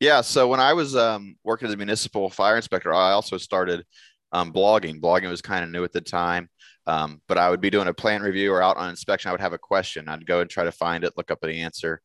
Yeah. 0.01 0.23
So 0.23 0.49
when 0.49 0.61
I 0.61 0.73
was 0.73 0.97
um, 0.97 1.37
working 1.45 1.69
as 1.69 1.75
a 1.75 1.77
municipal 1.77 2.31
fire 2.31 2.57
inspector, 2.57 2.93
I 2.95 3.13
also 3.13 3.37
started 3.37 3.85
um, 4.33 4.53
blogging. 4.53 5.01
Blogging 5.01 5.29
was 5.29 5.43
kind 5.43 5.63
of 5.63 5.71
new 5.71 5.85
at 5.85 5.93
the 5.93 6.01
time. 6.01 6.49
Um, 6.87 7.21
but 7.29 7.39
I 7.39 7.51
would 7.51 7.61
be 7.61 7.71
doing 7.71 7.89
a 7.89 7.95
plant 7.95 8.25
review 8.25 8.53
or 8.53 8.63
out 8.63 8.77
on 8.77 8.89
inspection. 8.89 9.29
I 9.29 9.33
would 9.33 9.41
have 9.41 9.53
a 9.53 9.59
question. 9.59 10.09
I'd 10.09 10.27
go 10.27 10.41
and 10.41 10.49
try 10.49 10.65
to 10.65 10.73
find 10.73 11.05
it, 11.05 11.13
look 11.17 11.31
up 11.31 11.41
the 11.43 11.61
answer. 11.61 12.01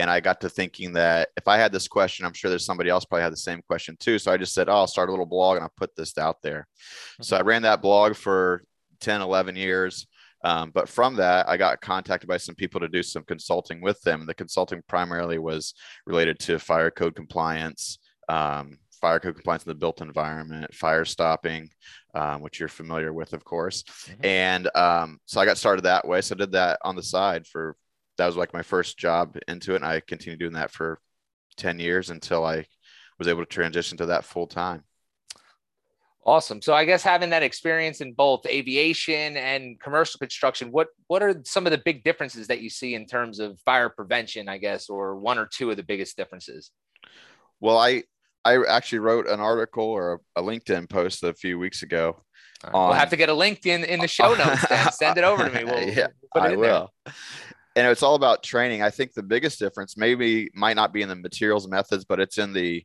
And 0.00 0.10
I 0.10 0.20
got 0.20 0.40
to 0.40 0.48
thinking 0.48 0.92
that 0.94 1.28
if 1.36 1.46
I 1.46 1.58
had 1.58 1.72
this 1.72 1.88
question, 1.88 2.24
I'm 2.24 2.32
sure 2.32 2.48
there's 2.48 2.64
somebody 2.64 2.90
else 2.90 3.04
probably 3.04 3.22
had 3.22 3.32
the 3.32 3.36
same 3.36 3.60
question 3.62 3.96
too. 4.00 4.18
So 4.18 4.32
I 4.32 4.36
just 4.36 4.54
said, 4.54 4.68
oh, 4.68 4.72
I'll 4.72 4.86
start 4.86 5.08
a 5.08 5.12
little 5.12 5.26
blog 5.26 5.56
and 5.56 5.62
I'll 5.62 5.72
put 5.76 5.94
this 5.94 6.16
out 6.16 6.42
there. 6.42 6.60
Mm-hmm. 6.60 7.22
So 7.24 7.36
I 7.36 7.42
ran 7.42 7.62
that 7.62 7.82
blog 7.82 8.16
for 8.16 8.62
10, 9.00 9.20
11 9.20 9.56
years. 9.56 10.06
Um, 10.42 10.70
but 10.74 10.88
from 10.88 11.16
that, 11.16 11.48
I 11.48 11.58
got 11.58 11.82
contacted 11.82 12.28
by 12.28 12.38
some 12.38 12.54
people 12.54 12.80
to 12.80 12.88
do 12.88 13.02
some 13.02 13.24
consulting 13.24 13.82
with 13.82 14.00
them. 14.00 14.24
The 14.24 14.34
consulting 14.34 14.82
primarily 14.88 15.38
was 15.38 15.74
related 16.06 16.38
to 16.40 16.58
fire 16.58 16.90
code 16.90 17.14
compliance, 17.14 17.98
um, 18.30 18.78
fire 19.00 19.20
code 19.20 19.34
compliance 19.34 19.64
in 19.64 19.68
the 19.68 19.74
built 19.74 20.00
environment, 20.00 20.74
fire 20.74 21.04
stopping, 21.04 21.68
um, 22.14 22.40
which 22.40 22.58
you're 22.58 22.70
familiar 22.70 23.12
with, 23.12 23.34
of 23.34 23.44
course. 23.44 23.82
Mm-hmm. 23.82 24.24
And 24.24 24.76
um, 24.76 25.18
so 25.26 25.40
I 25.40 25.44
got 25.44 25.58
started 25.58 25.82
that 25.82 26.08
way. 26.08 26.22
So 26.22 26.34
I 26.34 26.38
did 26.38 26.52
that 26.52 26.78
on 26.82 26.96
the 26.96 27.02
side 27.02 27.46
for 27.46 27.76
that 28.20 28.26
was 28.26 28.36
like 28.36 28.52
my 28.52 28.62
first 28.62 28.98
job 28.98 29.38
into 29.48 29.72
it, 29.72 29.76
and 29.76 29.84
I 29.84 30.00
continued 30.00 30.40
doing 30.40 30.52
that 30.52 30.70
for 30.70 31.00
ten 31.56 31.78
years 31.78 32.10
until 32.10 32.44
I 32.44 32.66
was 33.18 33.28
able 33.28 33.42
to 33.42 33.46
transition 33.46 33.96
to 33.98 34.06
that 34.06 34.24
full 34.24 34.46
time. 34.46 34.84
Awesome. 36.26 36.60
So 36.60 36.74
I 36.74 36.84
guess 36.84 37.02
having 37.02 37.30
that 37.30 37.42
experience 37.42 38.02
in 38.02 38.12
both 38.12 38.44
aviation 38.44 39.38
and 39.38 39.80
commercial 39.80 40.18
construction, 40.18 40.70
what 40.70 40.88
what 41.06 41.22
are 41.22 41.40
some 41.46 41.66
of 41.66 41.72
the 41.72 41.78
big 41.78 42.04
differences 42.04 42.46
that 42.48 42.60
you 42.60 42.68
see 42.68 42.94
in 42.94 43.06
terms 43.06 43.40
of 43.40 43.58
fire 43.60 43.88
prevention, 43.88 44.46
I 44.46 44.58
guess, 44.58 44.90
or 44.90 45.16
one 45.16 45.38
or 45.38 45.46
two 45.46 45.70
of 45.70 45.78
the 45.78 45.82
biggest 45.82 46.18
differences? 46.18 46.72
Well, 47.58 47.78
I 47.78 48.02
I 48.44 48.62
actually 48.68 48.98
wrote 48.98 49.28
an 49.28 49.40
article 49.40 49.84
or 49.84 50.20
a, 50.36 50.42
LinkedIn 50.42 50.90
post 50.90 51.22
a 51.22 51.32
few 51.32 51.58
weeks 51.58 51.82
ago. 51.82 52.20
Right. 52.64 52.74
On, 52.74 52.88
we'll 52.90 52.98
have 52.98 53.10
to 53.10 53.16
get 53.16 53.30
a 53.30 53.34
link 53.34 53.64
in 53.64 53.84
in 53.84 54.00
the 54.00 54.08
show 54.08 54.34
notes. 54.34 54.68
Then. 54.68 54.92
Send 54.92 55.16
it 55.16 55.24
over 55.24 55.48
to 55.48 55.50
me. 55.50 55.64
We'll, 55.70 55.88
yeah, 55.88 56.08
we'll 56.34 56.44
I 56.44 56.56
will. 56.56 56.92
There. 57.06 57.14
And 57.76 57.86
it's 57.86 58.02
all 58.02 58.14
about 58.14 58.42
training. 58.42 58.82
I 58.82 58.90
think 58.90 59.12
the 59.12 59.22
biggest 59.22 59.58
difference 59.58 59.96
maybe 59.96 60.50
might 60.54 60.76
not 60.76 60.92
be 60.92 61.02
in 61.02 61.08
the 61.08 61.16
materials 61.16 61.68
methods, 61.68 62.04
but 62.04 62.20
it's 62.20 62.38
in 62.38 62.52
the 62.52 62.84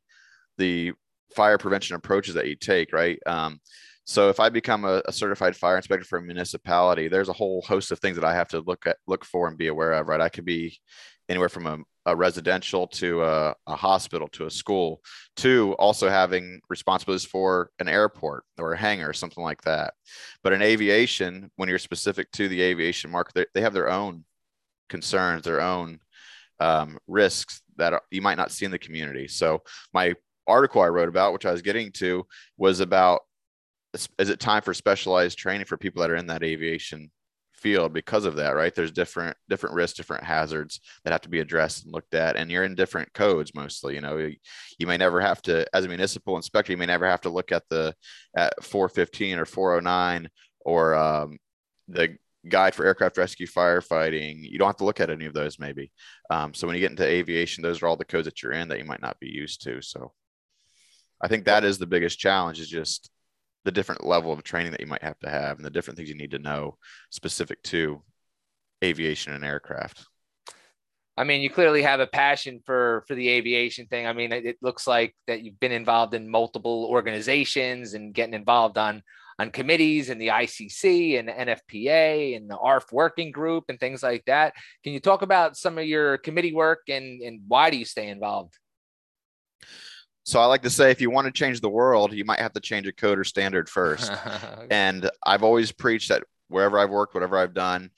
the 0.57 0.93
fire 1.35 1.57
prevention 1.57 1.95
approaches 1.95 2.35
that 2.35 2.47
you 2.47 2.55
take. 2.55 2.93
Right. 2.93 3.19
Um, 3.25 3.59
so 4.05 4.29
if 4.29 4.39
I 4.39 4.49
become 4.49 4.85
a, 4.85 5.01
a, 5.07 5.11
certified 5.11 5.55
fire 5.55 5.77
inspector 5.77 6.05
for 6.05 6.19
a 6.19 6.21
municipality, 6.21 7.07
there's 7.07 7.27
a 7.27 7.33
whole 7.33 7.63
host 7.63 7.91
of 7.91 7.99
things 7.99 8.15
that 8.15 8.23
I 8.23 8.35
have 8.35 8.47
to 8.49 8.59
look 8.59 8.85
at, 8.85 8.97
look 9.07 9.25
for, 9.25 9.47
and 9.47 9.57
be 9.57 9.67
aware 9.67 9.93
of. 9.93 10.07
Right. 10.07 10.21
I 10.21 10.29
could 10.29 10.45
be 10.45 10.79
anywhere 11.27 11.49
from 11.49 11.65
a 11.65 11.79
a 12.05 12.15
residential 12.15 12.87
to 12.87 13.23
a, 13.23 13.55
a, 13.67 13.75
hospital 13.75 14.27
to 14.27 14.45
a 14.45 14.51
school 14.51 15.01
to 15.37 15.73
also 15.79 16.07
having 16.07 16.61
responsibilities 16.69 17.25
for 17.25 17.71
an 17.79 17.87
airport 17.87 18.43
or 18.59 18.73
a 18.73 18.77
hangar 18.77 19.09
or 19.09 19.13
something 19.13 19.43
like 19.43 19.61
that 19.63 19.93
but 20.43 20.53
in 20.53 20.61
aviation 20.61 21.49
when 21.55 21.67
you're 21.67 21.79
specific 21.79 22.31
to 22.31 22.47
the 22.47 22.61
aviation 22.61 23.09
market 23.09 23.33
they, 23.33 23.45
they 23.55 23.61
have 23.61 23.73
their 23.73 23.89
own 23.89 24.23
concerns 24.89 25.43
their 25.43 25.61
own 25.61 25.99
um, 26.59 26.97
risks 27.07 27.61
that 27.77 28.01
you 28.11 28.21
might 28.21 28.37
not 28.37 28.51
see 28.51 28.65
in 28.65 28.71
the 28.71 28.79
community. 28.79 29.27
So 29.27 29.63
my 29.93 30.15
article 30.47 30.81
i 30.81 30.87
wrote 30.87 31.09
about 31.09 31.33
which 31.33 31.45
i 31.45 31.51
was 31.51 31.63
getting 31.63 31.91
to 31.91 32.23
was 32.55 32.79
about 32.79 33.21
is 34.19 34.29
it 34.29 34.39
time 34.39 34.61
for 34.61 34.73
specialized 34.73 35.37
training 35.37 35.65
for 35.65 35.77
people 35.77 36.01
that 36.01 36.11
are 36.11 36.15
in 36.15 36.27
that 36.27 36.43
aviation 36.43 37.09
field 37.53 37.93
because 37.93 38.25
of 38.25 38.35
that 38.35 38.55
right? 38.55 38.75
There's 38.75 38.91
different 38.91 39.35
different 39.49 39.75
risks 39.75 39.97
different 39.97 40.23
hazards 40.23 40.81
that 41.03 41.11
have 41.11 41.21
to 41.21 41.29
be 41.29 41.39
addressed 41.39 41.85
and 41.85 41.93
looked 41.93 42.13
at 42.13 42.35
and 42.35 42.51
you're 42.51 42.65
in 42.65 42.75
different 42.75 43.11
codes 43.13 43.55
mostly 43.55 43.95
you 43.95 44.01
know? 44.01 44.17
You, 44.17 44.35
you 44.77 44.85
may 44.85 44.97
never 44.97 45.21
have 45.21 45.41
to 45.43 45.65
as 45.73 45.85
a 45.85 45.87
municipal 45.87 46.35
inspector 46.35 46.73
you 46.73 46.77
may 46.77 46.85
never 46.85 47.07
have 47.09 47.21
to 47.21 47.29
look 47.29 47.51
at 47.51 47.63
the 47.69 47.95
at 48.35 48.63
415 48.63 49.39
or 49.39 49.45
409 49.45 50.29
or 50.65 50.95
um, 50.95 51.37
the 51.87 52.17
guide 52.49 52.75
for 52.75 52.85
aircraft 52.85 53.17
rescue 53.17 53.47
firefighting 53.47 54.37
you 54.39 54.57
don't 54.57 54.67
have 54.67 54.77
to 54.77 54.85
look 54.85 54.99
at 54.99 55.09
any 55.09 55.25
of 55.25 55.33
those 55.33 55.59
maybe 55.59 55.91
um, 56.29 56.53
so 56.53 56.67
when 56.67 56.75
you 56.75 56.79
get 56.81 56.91
into 56.91 57.05
aviation 57.05 57.61
those 57.61 57.81
are 57.81 57.87
all 57.87 57.95
the 57.95 58.05
codes 58.05 58.25
that 58.25 58.41
you're 58.41 58.51
in 58.51 58.67
that 58.67 58.77
you 58.77 58.85
might 58.85 59.01
not 59.01 59.19
be 59.19 59.29
used 59.29 59.61
to 59.63 59.81
so 59.81 60.11
i 61.21 61.27
think 61.27 61.45
that 61.45 61.63
is 61.63 61.77
the 61.77 61.87
biggest 61.87 62.19
challenge 62.19 62.59
is 62.59 62.69
just 62.69 63.09
the 63.65 63.71
different 63.71 64.05
level 64.05 64.31
of 64.31 64.43
training 64.43 64.71
that 64.71 64.79
you 64.79 64.87
might 64.87 65.03
have 65.03 65.19
to 65.19 65.29
have 65.29 65.57
and 65.57 65.65
the 65.65 65.71
different 65.71 65.97
things 65.97 66.07
you 66.07 66.15
need 66.15 66.31
to 66.31 66.39
know 66.39 66.77
specific 67.09 67.61
to 67.63 68.01
aviation 68.83 69.33
and 69.33 69.43
aircraft. 69.43 70.05
I 71.17 71.23
mean, 71.23 71.41
you 71.41 71.49
clearly 71.49 71.81
have 71.81 71.99
a 71.99 72.07
passion 72.07 72.61
for 72.65 73.03
for 73.07 73.15
the 73.15 73.29
aviation 73.29 73.87
thing. 73.87 74.05
I 74.05 74.13
mean, 74.13 74.31
it, 74.31 74.45
it 74.45 74.57
looks 74.61 74.85
like 74.85 75.15
that 75.27 75.41
you've 75.41 75.59
been 75.59 75.71
involved 75.71 76.13
in 76.13 76.29
multiple 76.29 76.87
organizations 76.89 77.93
and 77.93 78.13
getting 78.13 78.33
involved 78.33 78.77
on 78.77 79.01
on 79.37 79.51
committees 79.51 80.09
and 80.09 80.19
the 80.19 80.27
ICC 80.27 81.19
and 81.19 81.27
the 81.27 81.33
NFPA 81.33 82.37
and 82.37 82.49
the 82.49 82.57
ARFF 82.57 82.91
working 82.91 83.31
group 83.31 83.65
and 83.69 83.79
things 83.79 84.01
like 84.01 84.23
that. 84.25 84.53
Can 84.83 84.93
you 84.93 84.99
talk 84.99 85.21
about 85.21 85.57
some 85.57 85.77
of 85.77 85.85
your 85.85 86.17
committee 86.19 86.53
work 86.53 86.81
and 86.89 87.21
and 87.21 87.41
why 87.47 87.69
do 87.69 87.77
you 87.77 87.85
stay 87.85 88.07
involved? 88.07 88.57
So 90.23 90.39
I 90.39 90.45
like 90.45 90.63
to 90.63 90.71
say, 90.71 90.89
if 90.89 91.01
you 91.01 91.11
want 91.11 91.25
to 91.25 91.31
change 91.31 91.61
the 91.61 91.69
world, 91.69 92.11
you 92.11 92.25
might 92.25 92.39
have 92.39 92.53
to 92.53 92.59
change 92.59 92.87
a 92.87 92.91
code 92.91 93.19
or 93.19 93.23
standard 93.23 93.69
first. 93.77 94.11
and 94.71 95.09
I've 95.25 95.43
always 95.43 95.71
preached 95.71 96.09
that 96.09 96.23
wherever 96.47 96.79
I've 96.79 96.89
worked, 96.89 97.13
whatever 97.13 97.37
I've 97.37 97.53
done, 97.53 97.91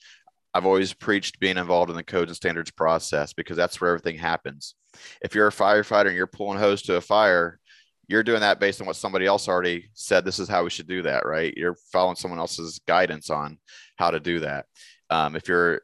I've 0.53 0.65
always 0.65 0.93
preached 0.93 1.39
being 1.39 1.57
involved 1.57 1.89
in 1.89 1.95
the 1.95 2.03
codes 2.03 2.29
and 2.29 2.35
standards 2.35 2.71
process 2.71 3.31
because 3.31 3.55
that's 3.55 3.79
where 3.79 3.91
everything 3.91 4.17
happens. 4.17 4.75
If 5.21 5.35
you're 5.35 5.47
a 5.47 5.51
firefighter 5.51 6.07
and 6.07 6.15
you're 6.15 6.27
pulling 6.27 6.57
hose 6.59 6.81
to 6.83 6.95
a 6.95 7.01
fire, 7.01 7.59
you're 8.07 8.23
doing 8.23 8.39
that 8.41 8.59
based 8.59 8.79
on 8.79 8.87
what 8.87 8.95
somebody 8.95 9.25
else 9.25 9.47
already 9.47 9.89
said. 9.93 10.23
This 10.23 10.39
is 10.39 10.47
how 10.47 10.63
we 10.63 10.69
should 10.69 10.87
do 10.87 11.01
that, 11.01 11.25
right? 11.25 11.53
You're 11.57 11.75
following 11.91 12.15
someone 12.15 12.39
else's 12.39 12.79
guidance 12.87 13.29
on 13.29 13.57
how 13.97 14.11
to 14.11 14.19
do 14.19 14.39
that. 14.39 14.65
Um, 15.09 15.35
if 15.35 15.47
you're 15.47 15.81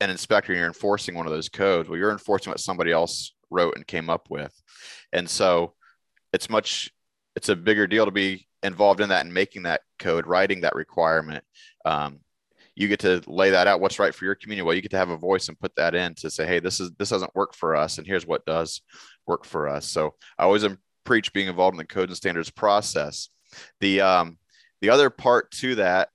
an 0.00 0.10
inspector 0.10 0.52
and 0.52 0.58
you're 0.58 0.68
enforcing 0.68 1.14
one 1.14 1.26
of 1.26 1.32
those 1.32 1.48
codes, 1.48 1.88
well, 1.88 1.98
you're 1.98 2.10
enforcing 2.10 2.50
what 2.50 2.60
somebody 2.60 2.92
else 2.92 3.32
wrote 3.50 3.76
and 3.76 3.86
came 3.86 4.10
up 4.10 4.28
with. 4.28 4.52
And 5.12 5.28
so 5.28 5.74
it's 6.32 6.50
much, 6.50 6.90
it's 7.36 7.48
a 7.48 7.56
bigger 7.56 7.86
deal 7.86 8.04
to 8.04 8.10
be 8.10 8.48
involved 8.62 9.00
in 9.00 9.08
that 9.10 9.24
and 9.24 9.32
making 9.32 9.62
that 9.64 9.82
code, 9.98 10.26
writing 10.26 10.62
that 10.62 10.74
requirement. 10.74 11.44
Um, 11.84 12.20
you 12.74 12.86
get 12.86 13.00
to 13.00 13.20
lay 13.26 13.50
that 13.50 13.66
out 13.66 13.80
what's 13.80 13.98
right 13.98 14.14
for 14.14 14.24
your 14.24 14.36
community 14.36 14.64
well 14.64 14.74
you 14.74 14.80
get 14.80 14.92
to 14.92 14.96
have 14.96 15.10
a 15.10 15.16
voice 15.16 15.48
and 15.48 15.58
put 15.58 15.74
that 15.74 15.96
in 15.96 16.14
to 16.14 16.30
say 16.30 16.46
hey 16.46 16.60
this 16.60 16.78
is 16.78 16.92
this 16.96 17.08
doesn't 17.08 17.34
work 17.34 17.52
for 17.52 17.74
us 17.74 17.98
and 17.98 18.06
here's 18.06 18.24
what 18.24 18.46
does 18.46 18.82
work 19.26 19.44
for 19.44 19.68
us 19.68 19.84
so 19.84 20.14
i 20.38 20.44
always 20.44 20.62
preach 21.08 21.32
being 21.32 21.48
involved 21.48 21.72
in 21.72 21.78
the 21.78 21.86
codes 21.86 22.10
and 22.10 22.16
standards 22.18 22.50
process. 22.50 23.30
The 23.80 24.02
um 24.02 24.36
the 24.82 24.90
other 24.90 25.08
part 25.08 25.50
to 25.52 25.76
that 25.76 26.10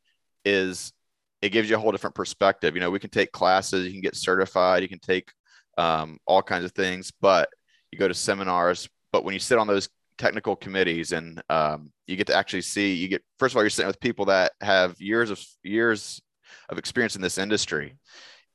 is 0.46 0.94
it 1.42 1.50
gives 1.50 1.68
you 1.68 1.76
a 1.76 1.80
whole 1.80 1.92
different 1.92 2.16
perspective. 2.16 2.76
You 2.76 2.82
know 2.82 2.92
we 2.92 3.00
can 3.00 3.10
take 3.10 3.32
classes 3.32 3.86
you 3.88 3.92
can 3.92 4.02
get 4.02 4.16
certified 4.16 4.84
you 4.84 4.88
can 4.88 5.00
take 5.00 5.32
um, 5.80 6.20
all 6.28 6.44
kinds 6.44 6.64
of 6.64 6.72
things 6.74 7.12
but 7.20 7.50
you 7.92 7.98
go 7.98 8.08
to 8.08 8.14
seminars. 8.14 8.88
But 9.12 9.24
when 9.24 9.34
you 9.34 9.40
sit 9.40 9.58
on 9.58 9.66
those 9.66 9.90
technical 10.20 10.56
committees 10.56 11.12
and 11.12 11.42
um, 11.50 11.92
you 12.06 12.16
get 12.16 12.28
to 12.28 12.36
actually 12.36 12.62
see 12.62 12.94
you 12.94 13.08
get 13.08 13.24
first 13.40 13.54
of 13.54 13.58
all 13.58 13.64
you're 13.64 13.72
sitting 13.72 13.88
with 13.88 14.00
people 14.00 14.26
that 14.26 14.52
have 14.62 15.02
years 15.02 15.32
of 15.32 15.44
years 15.64 16.22
of 16.70 16.78
experience 16.78 17.16
in 17.16 17.22
this 17.24 17.40
industry. 17.40 17.98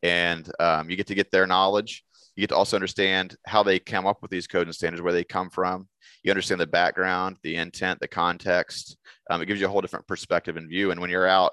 And 0.04 0.48
um, 0.60 0.88
you 0.88 0.94
get 0.94 1.08
to 1.08 1.16
get 1.16 1.32
their 1.32 1.48
knowledge 1.48 2.04
you 2.38 2.42
get 2.42 2.50
to 2.50 2.56
also 2.56 2.76
understand 2.76 3.36
how 3.46 3.64
they 3.64 3.80
come 3.80 4.06
up 4.06 4.22
with 4.22 4.30
these 4.30 4.46
codes 4.46 4.68
and 4.68 4.74
standards 4.74 5.02
where 5.02 5.12
they 5.12 5.24
come 5.24 5.50
from 5.50 5.88
you 6.22 6.30
understand 6.30 6.60
the 6.60 6.66
background 6.66 7.36
the 7.42 7.56
intent 7.56 7.98
the 8.00 8.08
context 8.08 8.96
um, 9.28 9.42
it 9.42 9.46
gives 9.46 9.60
you 9.60 9.66
a 9.66 9.70
whole 9.70 9.80
different 9.80 10.06
perspective 10.06 10.56
and 10.56 10.68
view 10.68 10.90
and 10.90 11.00
when 11.00 11.10
you're 11.10 11.26
out 11.26 11.52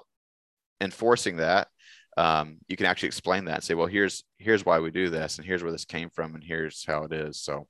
enforcing 0.80 1.36
that 1.36 1.68
um, 2.16 2.58
you 2.68 2.76
can 2.76 2.86
actually 2.86 3.08
explain 3.08 3.44
that 3.46 3.56
and 3.56 3.64
say 3.64 3.74
well 3.74 3.86
here's 3.86 4.22
here's 4.38 4.64
why 4.64 4.78
we 4.78 4.90
do 4.90 5.10
this 5.10 5.38
and 5.38 5.46
here's 5.46 5.62
where 5.62 5.72
this 5.72 5.84
came 5.84 6.08
from 6.10 6.34
and 6.34 6.44
here's 6.44 6.84
how 6.86 7.02
it 7.02 7.12
is 7.12 7.40
so 7.40 7.66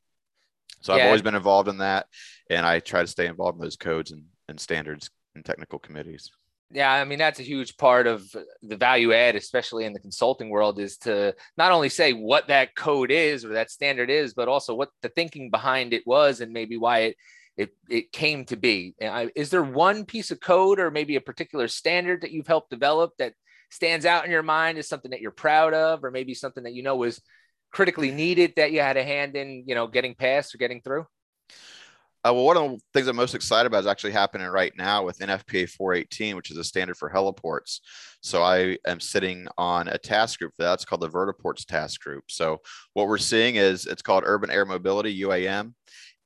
so 0.83 0.95
yeah. 0.95 1.03
I've 1.03 1.07
always 1.07 1.23
been 1.23 1.35
involved 1.35 1.69
in 1.69 1.79
that, 1.79 2.07
and 2.51 2.67
I 2.67 2.81
try 2.81 3.01
to 3.01 3.07
stay 3.07 3.27
involved 3.27 3.57
in 3.57 3.63
those 3.63 3.77
codes 3.77 4.13
and, 4.13 4.25
and 4.49 4.61
standards 4.61 5.11
and 5.35 5.45
technical 5.45 5.79
committees. 5.79 6.31
Yeah, 6.71 6.91
I 6.93 7.05
mean 7.05 7.19
that's 7.19 7.39
a 7.39 7.45
huge 7.45 7.77
part 7.77 8.07
of 8.09 8.29
the 8.63 8.77
value 8.77 9.13
add, 9.13 9.37
especially 9.37 9.85
in 9.85 9.93
the 9.93 10.01
consulting 10.01 10.51
world, 10.51 10.81
is 10.81 10.97
to 10.99 11.35
not 11.57 11.71
only 11.71 11.89
say 11.89 12.13
what 12.13 12.49
that 12.49 12.75
code 12.75 13.11
is 13.13 13.45
or 13.45 13.51
that 13.51 13.71
standard 13.71 14.11
is, 14.11 14.35
but 14.35 14.49
also 14.49 14.75
what 14.75 14.91
the 15.01 15.09
thinking 15.09 15.51
behind 15.51 15.93
it 15.93 16.03
was 16.07 16.41
and 16.41 16.53
maybe 16.53 16.77
why 16.77 16.99
it 17.01 17.17
it, 17.57 17.71
it 17.89 18.13
came 18.13 18.45
to 18.47 18.57
be. 18.57 18.95
Is 19.35 19.49
there 19.51 19.63
one 19.63 20.05
piece 20.05 20.31
of 20.31 20.41
code 20.41 20.79
or 20.81 20.91
maybe 20.91 21.17
a 21.17 21.21
particular 21.23 21.69
standard 21.69 22.21
that 22.23 22.31
you've 22.33 22.47
helped 22.47 22.69
develop 22.71 23.13
that 23.19 23.33
stands 23.71 24.05
out 24.05 24.25
in 24.27 24.31
your 24.31 24.43
mind 24.43 24.77
as 24.77 24.89
something 24.89 25.13
that 25.13 25.21
you're 25.23 25.31
proud 25.31 25.73
of, 25.73 26.05
or 26.05 26.11
maybe 26.11 26.35
something 26.35 26.65
that 26.65 26.75
you 26.75 26.83
know 26.83 26.97
was 26.97 27.21
critically 27.73 28.11
needed 28.11 28.53
that 28.57 28.73
you 28.73 28.81
had 28.81 28.97
a 28.99 29.05
hand 29.05 29.37
in, 29.37 29.65
you 29.67 29.75
know, 29.75 29.87
getting 29.87 30.15
past 30.15 30.55
or 30.55 30.59
getting 30.59 30.83
through? 30.83 31.07
Uh, 32.27 32.33
well, 32.33 32.45
one 32.45 32.57
of 32.57 32.71
the 32.73 32.79
things 32.93 33.07
I'm 33.07 33.15
most 33.15 33.37
excited 33.37 33.69
about 33.69 33.81
is 33.83 33.87
actually 33.87 34.11
happening 34.11 34.49
right 34.49 34.73
now 34.77 35.05
with 35.05 35.21
NFPA 35.21 35.69
418, 35.69 36.35
which 36.35 36.51
is 36.51 36.57
a 36.57 36.65
standard 36.65 36.97
for 36.97 37.09
heliports. 37.09 37.79
So 38.21 38.43
I 38.43 38.79
am 38.85 38.99
sitting 38.99 39.47
on 39.57 39.87
a 39.87 39.97
task 39.97 40.41
group 40.41 40.53
for 40.57 40.65
that. 40.65 40.75
It's 40.75 40.85
called 40.85 41.03
the 41.03 41.09
Vertiports 41.09 41.65
Task 41.65 42.01
Group. 42.01 42.25
So 42.29 42.63
what 42.95 43.07
we're 43.07 43.19
seeing 43.19 43.55
is 43.55 43.87
it's 43.87 44.03
called 44.03 44.25
Urban 44.27 44.51
Air 44.51 44.65
Mobility 44.65 45.23
(UAM), 45.23 45.75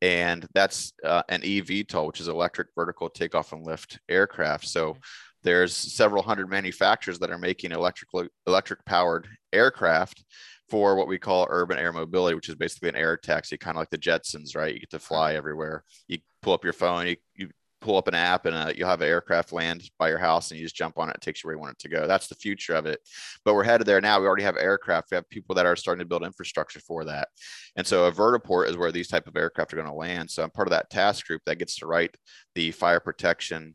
and 0.00 0.46
that's 0.54 0.94
uh, 1.04 1.22
an 1.28 1.42
eVTOL, 1.42 2.06
which 2.06 2.20
is 2.20 2.28
electric 2.28 2.68
vertical 2.74 3.10
takeoff 3.10 3.52
and 3.52 3.66
lift 3.66 4.00
aircraft. 4.08 4.68
So 4.68 4.96
there's 5.42 5.76
several 5.76 6.22
hundred 6.22 6.48
manufacturers 6.48 7.18
that 7.18 7.30
are 7.30 7.36
making 7.36 7.72
electric 7.72 8.08
electric 8.46 8.82
powered 8.86 9.28
aircraft 9.52 10.24
for 10.70 10.94
what 10.94 11.08
we 11.08 11.18
call 11.18 11.46
urban 11.50 11.78
air 11.78 11.92
mobility, 11.92 12.34
which 12.34 12.48
is 12.48 12.54
basically 12.54 12.88
an 12.88 12.96
air 12.96 13.16
taxi, 13.16 13.58
kind 13.58 13.76
of 13.76 13.80
like 13.80 13.90
the 13.90 13.98
Jetsons, 13.98 14.56
right? 14.56 14.72
You 14.72 14.80
get 14.80 14.90
to 14.90 14.98
fly 15.00 15.34
everywhere. 15.34 15.84
You 16.06 16.18
pull 16.42 16.54
up 16.54 16.64
your 16.64 16.72
phone, 16.72 17.08
you, 17.08 17.16
you 17.34 17.50
pull 17.80 17.96
up 17.96 18.08
an 18.08 18.14
app, 18.14 18.46
and 18.46 18.54
uh, 18.54 18.72
you'll 18.76 18.88
have 18.88 19.00
an 19.00 19.08
aircraft 19.08 19.52
land 19.52 19.90
by 19.98 20.08
your 20.08 20.18
house, 20.18 20.50
and 20.50 20.60
you 20.60 20.66
just 20.66 20.76
jump 20.76 20.96
on 20.98 21.08
it. 21.08 21.16
It 21.16 21.22
takes 21.22 21.42
you 21.42 21.48
where 21.48 21.56
you 21.56 21.60
want 21.60 21.72
it 21.72 21.78
to 21.80 21.88
go. 21.88 22.06
That's 22.06 22.28
the 22.28 22.34
future 22.34 22.74
of 22.74 22.86
it. 22.86 23.00
But 23.44 23.54
we're 23.54 23.64
headed 23.64 23.86
there 23.86 24.00
now. 24.00 24.20
We 24.20 24.26
already 24.26 24.44
have 24.44 24.56
aircraft. 24.56 25.10
We 25.10 25.16
have 25.16 25.28
people 25.28 25.54
that 25.56 25.66
are 25.66 25.76
starting 25.76 26.00
to 26.00 26.08
build 26.08 26.22
infrastructure 26.22 26.80
for 26.80 27.04
that. 27.06 27.28
And 27.76 27.86
so 27.86 28.04
a 28.04 28.12
vertiport 28.12 28.68
is 28.68 28.76
where 28.76 28.92
these 28.92 29.08
type 29.08 29.26
of 29.26 29.36
aircraft 29.36 29.72
are 29.72 29.76
going 29.76 29.88
to 29.88 29.94
land. 29.94 30.30
So 30.30 30.42
I'm 30.42 30.50
part 30.50 30.68
of 30.68 30.72
that 30.72 30.90
task 30.90 31.26
group 31.26 31.42
that 31.46 31.58
gets 31.58 31.76
to 31.76 31.86
write 31.86 32.16
the 32.54 32.70
fire 32.70 33.00
protection 33.00 33.74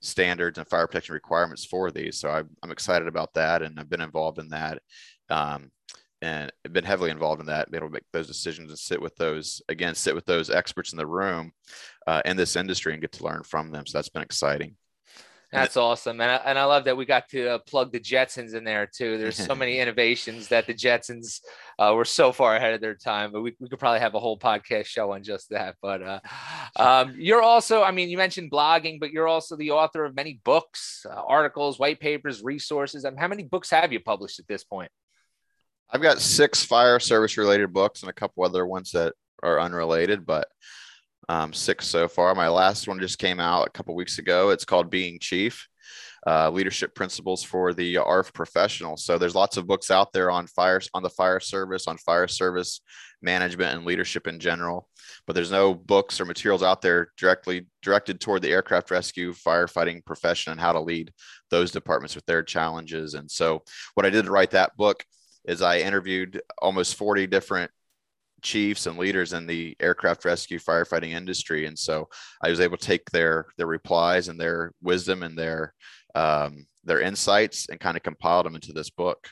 standards 0.00 0.56
and 0.56 0.66
fire 0.66 0.86
protection 0.86 1.12
requirements 1.12 1.64
for 1.64 1.90
these. 1.90 2.18
So 2.18 2.30
I'm, 2.30 2.48
I'm 2.62 2.70
excited 2.70 3.08
about 3.08 3.34
that, 3.34 3.62
and 3.62 3.78
I've 3.78 3.90
been 3.90 4.00
involved 4.00 4.38
in 4.38 4.48
that. 4.50 4.80
Um, 5.28 5.70
and 6.22 6.52
been 6.70 6.84
heavily 6.84 7.10
involved 7.10 7.40
in 7.40 7.46
that, 7.46 7.70
be 7.70 7.76
able 7.76 7.88
to 7.88 7.92
make 7.92 8.04
those 8.12 8.26
decisions 8.26 8.70
and 8.70 8.78
sit 8.78 9.00
with 9.00 9.16
those 9.16 9.62
again, 9.68 9.94
sit 9.94 10.14
with 10.14 10.26
those 10.26 10.50
experts 10.50 10.92
in 10.92 10.98
the 10.98 11.06
room 11.06 11.52
uh, 12.06 12.22
in 12.24 12.36
this 12.36 12.56
industry 12.56 12.92
and 12.92 13.00
get 13.00 13.12
to 13.12 13.24
learn 13.24 13.42
from 13.42 13.70
them. 13.70 13.86
So 13.86 13.98
that's 13.98 14.08
been 14.08 14.22
exciting. 14.22 14.76
That's 15.52 15.76
awesome, 15.76 16.20
and 16.20 16.30
I, 16.30 16.36
and 16.36 16.56
I 16.56 16.64
love 16.64 16.84
that 16.84 16.96
we 16.96 17.04
got 17.04 17.28
to 17.30 17.54
uh, 17.54 17.58
plug 17.58 17.90
the 17.90 17.98
Jetsons 17.98 18.54
in 18.54 18.62
there 18.62 18.86
too. 18.86 19.18
There's 19.18 19.34
so 19.34 19.52
many 19.52 19.78
innovations 19.80 20.46
that 20.48 20.68
the 20.68 20.74
Jetsons 20.74 21.40
uh, 21.76 21.92
were 21.92 22.04
so 22.04 22.30
far 22.30 22.54
ahead 22.54 22.72
of 22.72 22.80
their 22.80 22.94
time, 22.94 23.32
but 23.32 23.40
we, 23.40 23.56
we 23.58 23.68
could 23.68 23.80
probably 23.80 23.98
have 23.98 24.14
a 24.14 24.20
whole 24.20 24.38
podcast 24.38 24.86
show 24.86 25.12
on 25.12 25.24
just 25.24 25.50
that. 25.50 25.74
But 25.82 26.02
uh, 26.02 26.20
um, 26.76 27.16
you're 27.18 27.42
also, 27.42 27.82
I 27.82 27.90
mean, 27.90 28.10
you 28.10 28.16
mentioned 28.16 28.52
blogging, 28.52 29.00
but 29.00 29.10
you're 29.10 29.26
also 29.26 29.56
the 29.56 29.72
author 29.72 30.04
of 30.04 30.14
many 30.14 30.40
books, 30.44 31.04
uh, 31.10 31.20
articles, 31.26 31.80
white 31.80 31.98
papers, 31.98 32.44
resources. 32.44 33.04
I 33.04 33.10
mean, 33.10 33.18
how 33.18 33.28
many 33.28 33.42
books 33.42 33.70
have 33.70 33.92
you 33.92 33.98
published 33.98 34.38
at 34.38 34.46
this 34.46 34.62
point? 34.62 34.92
I've 35.92 36.02
got 36.02 36.20
six 36.20 36.64
fire 36.64 37.00
service 37.00 37.36
related 37.36 37.72
books 37.72 38.02
and 38.02 38.10
a 38.10 38.14
couple 38.14 38.44
other 38.44 38.64
ones 38.64 38.92
that 38.92 39.14
are 39.42 39.60
unrelated, 39.60 40.24
but 40.24 40.46
um, 41.28 41.52
six 41.52 41.86
so 41.86 42.06
far. 42.06 42.34
My 42.34 42.48
last 42.48 42.86
one 42.86 43.00
just 43.00 43.18
came 43.18 43.40
out 43.40 43.66
a 43.66 43.70
couple 43.70 43.94
weeks 43.94 44.18
ago. 44.18 44.50
It's 44.50 44.64
called 44.64 44.90
Being 44.90 45.18
Chief. 45.18 45.66
Uh, 46.26 46.50
leadership 46.50 46.94
principles 46.94 47.42
for 47.42 47.72
the 47.72 47.96
ARFF 47.96 48.34
professional. 48.34 48.98
So 48.98 49.16
there's 49.16 49.34
lots 49.34 49.56
of 49.56 49.66
books 49.66 49.90
out 49.90 50.12
there 50.12 50.30
on 50.30 50.46
fire 50.46 50.78
on 50.92 51.02
the 51.02 51.08
fire 51.08 51.40
service, 51.40 51.88
on 51.88 51.96
fire 51.96 52.28
service 52.28 52.82
management 53.22 53.74
and 53.74 53.86
leadership 53.86 54.26
in 54.26 54.38
general. 54.38 54.86
But 55.26 55.32
there's 55.32 55.50
no 55.50 55.72
books 55.72 56.20
or 56.20 56.26
materials 56.26 56.62
out 56.62 56.82
there 56.82 57.10
directly 57.16 57.68
directed 57.80 58.20
toward 58.20 58.42
the 58.42 58.50
aircraft 58.50 58.90
rescue 58.90 59.32
firefighting 59.32 60.04
profession 60.04 60.52
and 60.52 60.60
how 60.60 60.72
to 60.72 60.80
lead 60.80 61.10
those 61.50 61.70
departments 61.70 62.14
with 62.14 62.26
their 62.26 62.42
challenges. 62.42 63.14
And 63.14 63.30
so 63.30 63.62
what 63.94 64.04
I 64.04 64.10
did 64.10 64.26
to 64.26 64.30
write 64.30 64.50
that 64.50 64.76
book 64.76 65.02
is 65.50 65.62
I 65.62 65.80
interviewed 65.80 66.40
almost 66.62 66.94
40 66.94 67.26
different 67.26 67.72
chiefs 68.40 68.86
and 68.86 68.96
leaders 68.96 69.32
in 69.32 69.46
the 69.46 69.76
aircraft 69.80 70.24
rescue 70.24 70.60
firefighting 70.60 71.10
industry. 71.10 71.66
And 71.66 71.78
so 71.78 72.08
i 72.42 72.48
was 72.48 72.60
able 72.60 72.76
to 72.76 72.86
take 72.86 73.10
their 73.10 73.46
their 73.58 73.66
replies 73.66 74.28
and 74.28 74.40
their 74.40 74.72
wisdom 74.80 75.22
and 75.22 75.36
their 75.36 75.74
um, 76.14 76.66
their 76.84 77.00
insights 77.00 77.68
and 77.68 77.80
kind 77.80 77.96
of 77.96 78.02
compile 78.02 78.42
them 78.44 78.54
into 78.54 78.72
this 78.72 78.90
book. 78.90 79.28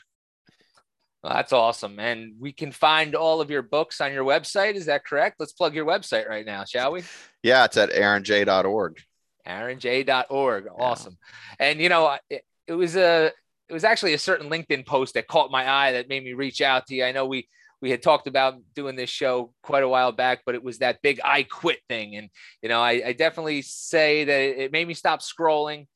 Well, 1.23 1.33
that's 1.33 1.53
awesome 1.53 1.99
and 1.99 2.33
we 2.39 2.51
can 2.51 2.71
find 2.71 3.15
all 3.15 3.41
of 3.41 3.49
your 3.49 3.61
books 3.61 3.99
on 4.01 4.13
your 4.13 4.23
website. 4.23 4.75
Is 4.75 4.85
that 4.85 5.05
correct? 5.05 5.37
Let's 5.39 5.53
plug 5.53 5.73
your 5.73 5.85
website 5.85 6.27
right 6.27 6.45
now 6.45 6.65
shall 6.65 6.91
we? 6.91 7.03
Yeah 7.43 7.63
it's 7.65 7.77
at 7.77 7.91
aaronj.org 7.91 9.01
aaronj.org 9.47 10.67
awesome 10.77 11.17
yeah. 11.59 11.65
and 11.67 11.79
you 11.79 11.89
know 11.89 12.17
it, 12.29 12.43
it 12.67 12.73
was 12.73 12.95
a 12.95 13.31
it 13.69 13.73
was 13.73 13.83
actually 13.83 14.13
a 14.13 14.19
certain 14.19 14.49
LinkedIn 14.49 14.85
post 14.85 15.13
that 15.13 15.27
caught 15.27 15.51
my 15.51 15.69
eye 15.69 15.91
that 15.93 16.09
made 16.09 16.23
me 16.23 16.33
reach 16.33 16.61
out 16.61 16.87
to 16.87 16.95
you. 16.95 17.05
I 17.05 17.11
know 17.11 17.25
we 17.25 17.47
we 17.81 17.91
had 17.91 18.01
talked 18.01 18.27
about 18.27 18.55
doing 18.75 18.95
this 18.95 19.09
show 19.09 19.53
quite 19.63 19.83
a 19.83 19.87
while 19.87 20.11
back, 20.11 20.41
but 20.45 20.55
it 20.55 20.63
was 20.63 20.79
that 20.79 21.01
big 21.01 21.19
I 21.23 21.43
quit 21.43 21.79
thing. 21.87 22.15
And, 22.15 22.29
you 22.61 22.69
know, 22.69 22.81
I, 22.81 23.01
I 23.07 23.13
definitely 23.13 23.61
say 23.61 24.25
that 24.25 24.63
it 24.63 24.71
made 24.71 24.87
me 24.87 24.93
stop 24.93 25.21
scrolling. 25.21 25.87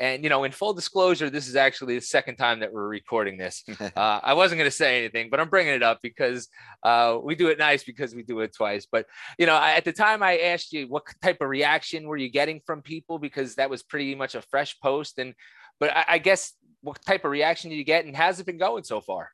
And, 0.00 0.22
you 0.22 0.30
know, 0.30 0.44
in 0.44 0.52
full 0.52 0.74
disclosure, 0.74 1.28
this 1.28 1.48
is 1.48 1.56
actually 1.56 1.96
the 1.96 2.04
second 2.04 2.36
time 2.36 2.60
that 2.60 2.72
we're 2.72 2.86
recording 2.86 3.36
this. 3.36 3.64
Uh, 3.96 4.20
I 4.22 4.34
wasn't 4.34 4.58
going 4.58 4.70
to 4.70 4.76
say 4.76 4.98
anything, 4.98 5.28
but 5.30 5.40
I'm 5.40 5.48
bringing 5.48 5.74
it 5.74 5.82
up 5.82 5.98
because 6.02 6.48
uh, 6.84 7.18
we 7.22 7.34
do 7.34 7.48
it 7.48 7.58
nice 7.58 7.82
because 7.82 8.14
we 8.14 8.22
do 8.22 8.40
it 8.40 8.54
twice. 8.54 8.86
But, 8.90 9.06
you 9.38 9.46
know, 9.46 9.56
at 9.56 9.84
the 9.84 9.92
time 9.92 10.22
I 10.22 10.38
asked 10.38 10.72
you 10.72 10.86
what 10.86 11.02
type 11.22 11.38
of 11.40 11.48
reaction 11.48 12.06
were 12.06 12.16
you 12.16 12.30
getting 12.30 12.60
from 12.64 12.82
people 12.82 13.18
because 13.18 13.56
that 13.56 13.70
was 13.70 13.82
pretty 13.82 14.14
much 14.14 14.34
a 14.34 14.42
fresh 14.42 14.78
post. 14.80 15.18
And, 15.18 15.34
but 15.80 15.96
I, 15.96 16.04
I 16.08 16.18
guess 16.18 16.52
what 16.82 17.04
type 17.04 17.24
of 17.24 17.30
reaction 17.30 17.70
did 17.70 17.76
you 17.76 17.84
get 17.84 18.04
and 18.04 18.16
how's 18.16 18.40
it 18.40 18.46
been 18.46 18.58
going 18.58 18.84
so 18.84 19.00
far? 19.00 19.30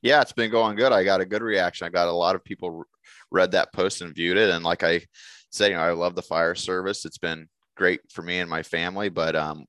Yeah, 0.00 0.20
it's 0.20 0.32
been 0.32 0.50
going 0.50 0.76
good. 0.76 0.92
I 0.92 1.04
got 1.04 1.20
a 1.20 1.26
good 1.26 1.42
reaction. 1.42 1.86
I 1.86 1.90
got 1.90 2.08
a 2.08 2.12
lot 2.12 2.34
of 2.34 2.44
people 2.44 2.84
read 3.30 3.52
that 3.52 3.72
post 3.72 4.02
and 4.02 4.14
viewed 4.14 4.36
it. 4.36 4.50
And 4.50 4.64
like 4.64 4.82
I 4.82 5.02
said, 5.50 5.70
you 5.70 5.76
know, 5.76 5.82
I 5.82 5.92
love 5.92 6.14
the 6.14 6.22
fire 6.22 6.54
service. 6.54 7.04
It's 7.04 7.18
been 7.18 7.48
great 7.76 8.00
for 8.10 8.22
me 8.22 8.40
and 8.40 8.50
my 8.50 8.62
family, 8.62 9.08
but 9.08 9.36
um, 9.36 9.66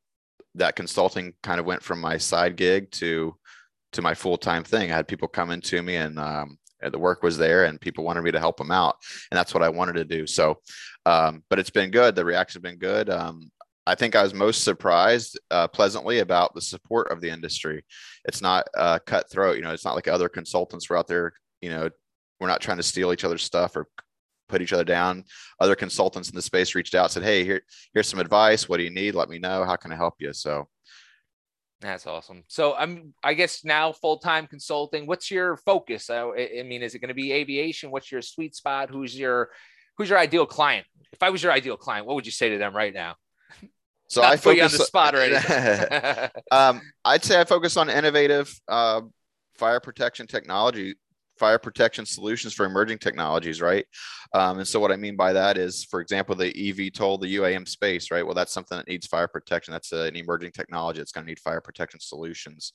that 0.55 0.75
consulting 0.75 1.33
kind 1.43 1.59
of 1.59 1.65
went 1.65 1.83
from 1.83 2.01
my 2.01 2.17
side 2.17 2.55
gig 2.55 2.91
to 2.91 3.35
to 3.93 4.01
my 4.01 4.15
full-time 4.15 4.63
thing. 4.63 4.91
I 4.91 4.95
had 4.95 5.07
people 5.07 5.27
coming 5.27 5.61
to 5.61 5.83
me 5.83 5.97
and 5.97 6.17
um, 6.17 6.57
the 6.81 6.97
work 6.97 7.21
was 7.21 7.37
there 7.37 7.65
and 7.65 7.79
people 7.79 8.03
wanted 8.03 8.23
me 8.23 8.31
to 8.31 8.39
help 8.39 8.57
them 8.57 8.71
out. 8.71 8.95
And 9.29 9.37
that's 9.37 9.53
what 9.53 9.61
I 9.61 9.69
wanted 9.69 9.93
to 9.93 10.05
do. 10.05 10.25
So, 10.25 10.59
um, 11.05 11.43
but 11.47 11.59
it's 11.59 11.69
been 11.69 11.91
good. 11.91 12.15
The 12.15 12.25
reaction 12.25 12.59
has 12.59 12.71
been 12.71 12.79
good. 12.79 13.11
Um, 13.11 13.51
I 13.85 13.95
think 13.95 14.15
I 14.15 14.23
was 14.23 14.33
most 14.33 14.63
surprised 14.63 15.39
uh, 15.51 15.67
pleasantly 15.67 16.19
about 16.19 16.55
the 16.55 16.61
support 16.61 17.11
of 17.11 17.19
the 17.19 17.29
industry. 17.29 17.83
It's 18.25 18.41
not 18.41 18.67
uh, 18.77 18.99
cutthroat, 19.05 19.57
you 19.57 19.61
know, 19.61 19.73
it's 19.73 19.85
not 19.85 19.95
like 19.95 20.07
other 20.07 20.29
consultants 20.29 20.89
were 20.89 20.97
out 20.97 21.07
there, 21.07 21.33
you 21.61 21.69
know, 21.69 21.89
we're 22.39 22.47
not 22.47 22.61
trying 22.61 22.77
to 22.77 22.83
steal 22.83 23.13
each 23.13 23.23
other's 23.23 23.43
stuff 23.43 23.75
or 23.75 23.87
put 24.49 24.61
each 24.61 24.73
other 24.73 24.83
down. 24.83 25.23
Other 25.59 25.75
consultants 25.75 26.29
in 26.29 26.35
the 26.35 26.41
space 26.41 26.75
reached 26.75 26.95
out, 26.95 27.11
said, 27.11 27.23
Hey, 27.23 27.43
here, 27.43 27.61
here's 27.93 28.07
some 28.07 28.19
advice. 28.19 28.67
What 28.67 28.77
do 28.77 28.83
you 28.83 28.89
need? 28.89 29.15
Let 29.15 29.29
me 29.29 29.39
know. 29.39 29.63
How 29.63 29.75
can 29.75 29.91
I 29.91 29.95
help 29.95 30.15
you? 30.19 30.33
So 30.33 30.67
That's 31.81 32.05
awesome. 32.05 32.43
So 32.47 32.75
I'm, 32.75 33.13
I 33.23 33.33
guess 33.33 33.63
now 33.63 33.91
full 33.91 34.17
time 34.17 34.47
consulting. 34.47 35.07
What's 35.07 35.31
your 35.31 35.57
focus? 35.57 36.09
I, 36.09 36.21
I 36.59 36.63
mean, 36.63 36.83
is 36.83 36.95
it 36.95 36.99
going 36.99 37.09
to 37.09 37.13
be 37.15 37.31
aviation? 37.31 37.91
What's 37.91 38.11
your 38.11 38.21
sweet 38.21 38.55
spot? 38.55 38.89
Who's 38.89 39.17
your, 39.17 39.49
who's 39.97 40.09
your 40.09 40.19
ideal 40.19 40.45
client? 40.45 40.85
If 41.11 41.23
I 41.23 41.29
was 41.29 41.41
your 41.41 41.51
ideal 41.51 41.77
client, 41.77 42.05
what 42.05 42.15
would 42.15 42.25
you 42.25 42.31
say 42.31 42.49
to 42.49 42.57
them 42.57 42.75
right 42.75 42.93
now? 42.93 43.15
So 44.09 44.21
I 44.21 44.37
focus 44.37 44.73
on 44.73 44.77
the 44.77 44.85
spot 44.85 45.13
right 45.15 46.31
um, 46.51 46.81
I'd 47.03 47.23
say 47.23 47.39
I 47.39 47.45
focus 47.45 47.77
on 47.77 47.89
innovative 47.89 48.53
uh, 48.67 49.01
fire 49.55 49.79
protection 49.79 50.27
technology 50.27 50.95
fire 51.37 51.59
protection 51.59 52.05
solutions 52.05 52.53
for 52.53 52.65
emerging 52.65 52.99
technologies, 52.99 53.61
right? 53.61 53.85
Um, 54.33 54.59
and 54.59 54.67
so 54.67 54.79
what 54.79 54.91
I 54.91 54.95
mean 54.95 55.15
by 55.15 55.33
that 55.33 55.57
is, 55.57 55.83
for 55.83 55.99
example, 55.99 56.35
the 56.35 56.53
eVTOL, 56.53 57.19
the 57.19 57.35
UAM 57.35 57.67
space, 57.67 58.11
right? 58.11 58.25
Well, 58.25 58.35
that's 58.35 58.53
something 58.53 58.77
that 58.77 58.87
needs 58.87 59.07
fire 59.07 59.27
protection. 59.27 59.71
That's 59.71 59.91
a, 59.91 60.03
an 60.03 60.15
emerging 60.15 60.51
technology. 60.51 61.01
It's 61.01 61.11
going 61.11 61.25
to 61.25 61.29
need 61.29 61.39
fire 61.39 61.61
protection 61.61 61.99
solutions. 61.99 62.73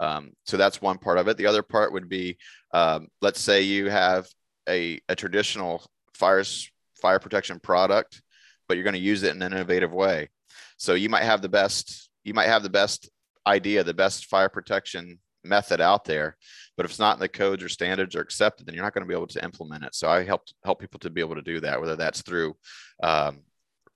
Um, 0.00 0.32
so 0.44 0.56
that's 0.56 0.80
one 0.80 0.98
part 0.98 1.18
of 1.18 1.28
it. 1.28 1.36
The 1.36 1.46
other 1.46 1.62
part 1.62 1.92
would 1.92 2.08
be, 2.08 2.38
um, 2.72 3.08
let's 3.22 3.40
say 3.40 3.62
you 3.62 3.90
have 3.90 4.28
a, 4.68 5.00
a 5.08 5.16
traditional 5.16 5.84
fires 6.14 6.70
fire 7.00 7.18
protection 7.18 7.60
product, 7.60 8.22
but 8.68 8.76
you're 8.76 8.84
going 8.84 8.94
to 8.94 9.00
use 9.00 9.22
it 9.22 9.34
in 9.34 9.42
an 9.42 9.52
innovative 9.52 9.92
way. 9.92 10.28
So 10.76 10.94
you 10.94 11.08
might 11.08 11.22
have 11.22 11.42
the 11.42 11.48
best, 11.48 12.10
you 12.24 12.34
might 12.34 12.48
have 12.48 12.62
the 12.62 12.70
best 12.70 13.10
idea, 13.46 13.84
the 13.84 13.94
best 13.94 14.26
fire 14.26 14.48
protection 14.48 15.18
method 15.46 15.80
out 15.80 16.04
there 16.04 16.36
but 16.76 16.84
if 16.84 16.90
it's 16.90 17.00
not 17.00 17.16
in 17.16 17.20
the 17.20 17.28
codes 17.28 17.62
or 17.62 17.68
standards 17.68 18.14
or 18.14 18.20
accepted 18.20 18.66
then 18.66 18.74
you're 18.74 18.84
not 18.84 18.92
going 18.92 19.04
to 19.04 19.08
be 19.08 19.14
able 19.14 19.26
to 19.26 19.42
implement 19.44 19.84
it 19.84 19.94
so 19.94 20.08
i 20.08 20.22
help 20.22 20.42
help 20.64 20.78
people 20.80 21.00
to 21.00 21.10
be 21.10 21.20
able 21.20 21.34
to 21.34 21.42
do 21.42 21.60
that 21.60 21.80
whether 21.80 21.96
that's 21.96 22.22
through 22.22 22.54
um, 23.02 23.40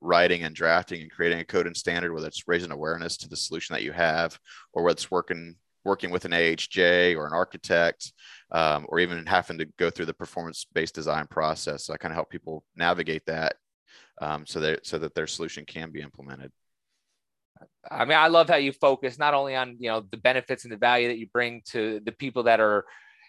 writing 0.00 0.44
and 0.44 0.54
drafting 0.54 1.02
and 1.02 1.10
creating 1.10 1.40
a 1.40 1.44
code 1.44 1.66
and 1.66 1.76
standard 1.76 2.12
whether 2.12 2.26
it's 2.26 2.48
raising 2.48 2.70
awareness 2.70 3.16
to 3.16 3.28
the 3.28 3.36
solution 3.36 3.74
that 3.74 3.82
you 3.82 3.92
have 3.92 4.38
or 4.72 4.82
whether 4.82 4.94
it's 4.94 5.10
working 5.10 5.54
working 5.84 6.10
with 6.10 6.24
an 6.24 6.32
ahj 6.32 7.16
or 7.16 7.26
an 7.26 7.32
architect 7.32 8.12
um, 8.52 8.86
or 8.88 8.98
even 8.98 9.24
having 9.26 9.58
to 9.58 9.66
go 9.78 9.90
through 9.90 10.06
the 10.06 10.14
performance 10.14 10.66
based 10.74 10.94
design 10.94 11.26
process 11.28 11.84
so 11.84 11.92
i 11.92 11.96
kind 11.96 12.12
of 12.12 12.16
help 12.16 12.30
people 12.30 12.64
navigate 12.76 13.24
that 13.26 13.56
um, 14.20 14.46
so 14.46 14.60
that 14.60 14.86
so 14.86 14.98
that 14.98 15.14
their 15.14 15.26
solution 15.26 15.64
can 15.64 15.90
be 15.90 16.00
implemented 16.00 16.52
I 17.90 18.04
mean, 18.04 18.18
I 18.18 18.28
love 18.28 18.48
how 18.48 18.56
you 18.56 18.72
focus 18.72 19.18
not 19.18 19.34
only 19.34 19.56
on 19.56 19.76
you 19.78 19.90
know 19.90 20.04
the 20.10 20.16
benefits 20.16 20.64
and 20.64 20.72
the 20.72 20.76
value 20.76 21.08
that 21.08 21.18
you 21.18 21.26
bring 21.32 21.62
to 21.70 22.00
the 22.04 22.12
people 22.12 22.44
that 22.44 22.60
are, 22.60 22.84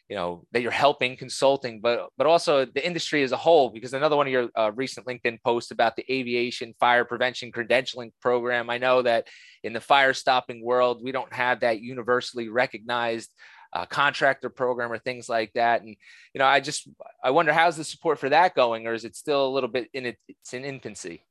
you 0.10 0.16
know, 0.16 0.46
that 0.52 0.62
you're 0.62 0.72
helping 0.72 1.18
consulting, 1.18 1.82
but 1.82 2.10
but 2.18 2.28
also 2.28 2.66
the 2.66 2.86
industry 2.86 3.24
as 3.24 3.32
a 3.32 3.38
whole. 3.38 3.70
Because 3.70 3.94
another 3.94 4.16
one 4.16 4.28
of 4.28 4.34
your 4.34 4.50
uh, 4.58 4.72
recent 4.76 5.08
LinkedIn 5.08 5.42
posts 5.44 5.72
about 5.72 5.96
the 5.96 6.06
aviation 6.12 6.74
fire 6.80 7.06
prevention 7.06 7.52
credentialing 7.52 8.12
program. 8.22 8.70
I 8.70 8.78
know 8.78 9.02
that 9.02 9.28
in 9.64 9.74
the 9.74 9.82
fire 9.82 10.14
stopping 10.14 10.64
world, 10.64 11.02
we 11.04 11.12
don't 11.12 11.34
have 11.34 11.62
that 11.62 11.82
universally 11.82 12.50
recognized 12.50 13.34
uh, 13.74 13.86
contractor 13.86 14.50
program 14.50 14.92
or 14.92 14.98
things 14.98 15.30
like 15.30 15.54
that. 15.54 15.82
And 15.82 15.96
you 16.34 16.40
know, 16.40 16.46
I 16.46 16.60
just 16.60 16.88
I 17.24 17.32
wonder 17.32 17.54
how's 17.54 17.78
the 17.78 17.84
support 17.84 18.20
for 18.20 18.30
that 18.30 18.56
going, 18.56 18.88
or 18.88 18.94
is 18.94 19.06
it 19.06 19.16
still 19.16 19.48
a 19.48 19.52
little 19.52 19.70
bit 19.70 19.90
in 19.94 20.06
it, 20.06 20.18
it's 20.28 20.54
in 20.54 20.66
infancy? 20.66 21.24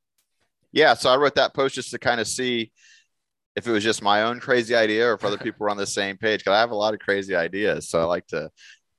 yeah, 0.71 0.93
so 0.93 1.09
I 1.09 1.17
wrote 1.17 1.35
that 1.35 1.53
post 1.53 1.75
just 1.75 1.91
to 1.91 1.99
kind 1.99 2.21
of 2.21 2.27
see 2.27 2.71
if 3.55 3.67
it 3.67 3.71
was 3.71 3.83
just 3.83 4.01
my 4.01 4.23
own 4.23 4.39
crazy 4.39 4.75
idea 4.75 5.07
or 5.07 5.13
if 5.13 5.25
other 5.25 5.37
people 5.43 5.57
were 5.59 5.69
on 5.69 5.77
the 5.77 5.85
same 5.85 6.17
page. 6.17 6.39
Because 6.41 6.55
I 6.55 6.59
have 6.59 6.71
a 6.71 6.75
lot 6.75 6.93
of 6.93 6.99
crazy 6.99 7.35
ideas, 7.35 7.89
so 7.89 7.99
I 7.99 8.05
like 8.05 8.27
to 8.27 8.49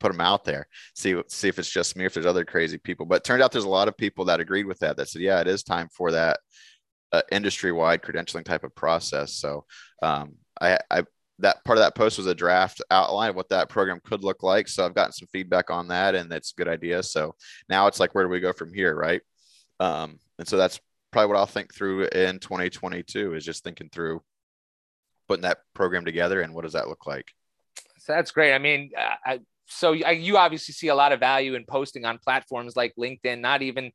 put 0.01 0.13
them 0.13 0.21
out 0.21 0.45
there, 0.45 0.67
see 0.95 1.21
see 1.29 1.49
if 1.49 1.59
it's 1.59 1.71
just 1.71 1.97
me, 1.97 2.05
if 2.05 2.15
there's 2.15 2.27
other 2.27 2.45
crazy 2.45 2.79
people. 2.79 3.07
But 3.07 3.25
turned 3.25 3.43
out 3.43 3.53
there's 3.53 3.65
a 3.65 3.71
lot 3.71 3.89
of 3.89 3.97
people 3.97 4.27
that 4.27 4.41
agreed 4.41 4.67
with 4.67 4.81
that. 4.81 4.97
That 4.97 5.09
said, 5.09 5.23
yeah, 5.23 5.41
it 5.41 5.47
is 5.47 5.63
time 5.63 5.89
for 5.95 6.13
that 6.13 6.41
uh, 7.13 7.23
industry-wide 7.31 8.03
credentialing 8.03 8.45
type 8.45 8.65
of 8.65 8.75
process. 8.75 9.35
So 9.35 9.65
um, 10.03 10.35
I, 10.61 10.79
I 10.91 11.05
that 11.43 11.65
part 11.65 11.77
of 11.77 11.85
that 11.85 11.95
post 11.95 12.19
was 12.19 12.27
a 12.27 12.35
draft 12.35 12.81
outline 12.91 13.31
of 13.31 13.37
what 13.37 13.49
that 13.51 13.69
program 13.69 14.01
could 14.05 14.25
look 14.25 14.43
like. 14.43 14.69
So 14.69 14.85
I've 14.85 14.95
gotten 14.95 15.13
some 15.13 15.29
feedback 15.33 15.71
on 15.71 15.89
that, 15.89 16.15
and 16.15 16.31
that's 16.31 16.53
a 16.53 16.55
good 16.55 16.69
idea. 16.69 17.03
So 17.03 17.35
now 17.69 17.89
it's 17.89 18.01
like, 18.01 18.15
where 18.15 18.25
do 18.25 18.31
we 18.31 18.41
go 18.41 18.53
from 18.53 18.73
here, 18.73 18.95
right? 18.95 19.21
Um, 19.81 20.19
and 20.39 20.47
so 20.47 20.57
that's 20.57 20.81
probably 21.11 21.29
what 21.29 21.39
I'll 21.39 21.47
think 21.47 21.75
through 21.75 22.07
in 22.07 22.39
2022 22.39 23.35
is 23.35 23.45
just 23.45 23.65
thinking 23.65 23.91
through 23.93 24.23
putting 25.29 25.43
that 25.43 25.59
program 25.75 26.05
together 26.05 26.41
and 26.41 26.55
what 26.55 26.63
does 26.63 26.73
that 26.73 26.89
look 26.89 27.07
like. 27.07 27.33
So 27.99 28.13
that's 28.13 28.31
great. 28.31 28.55
I 28.55 28.59
mean, 28.59 28.91
I, 28.97 29.41
so 29.67 29.93
you 29.93 30.37
obviously 30.37 30.75
see 30.75 30.89
a 30.89 30.95
lot 30.95 31.13
of 31.13 31.21
value 31.21 31.55
in 31.55 31.65
posting 31.65 32.05
on 32.05 32.19
platforms 32.19 32.77
like 32.77 32.95
LinkedIn. 32.99 33.41
Not 33.41 33.63
even, 33.63 33.91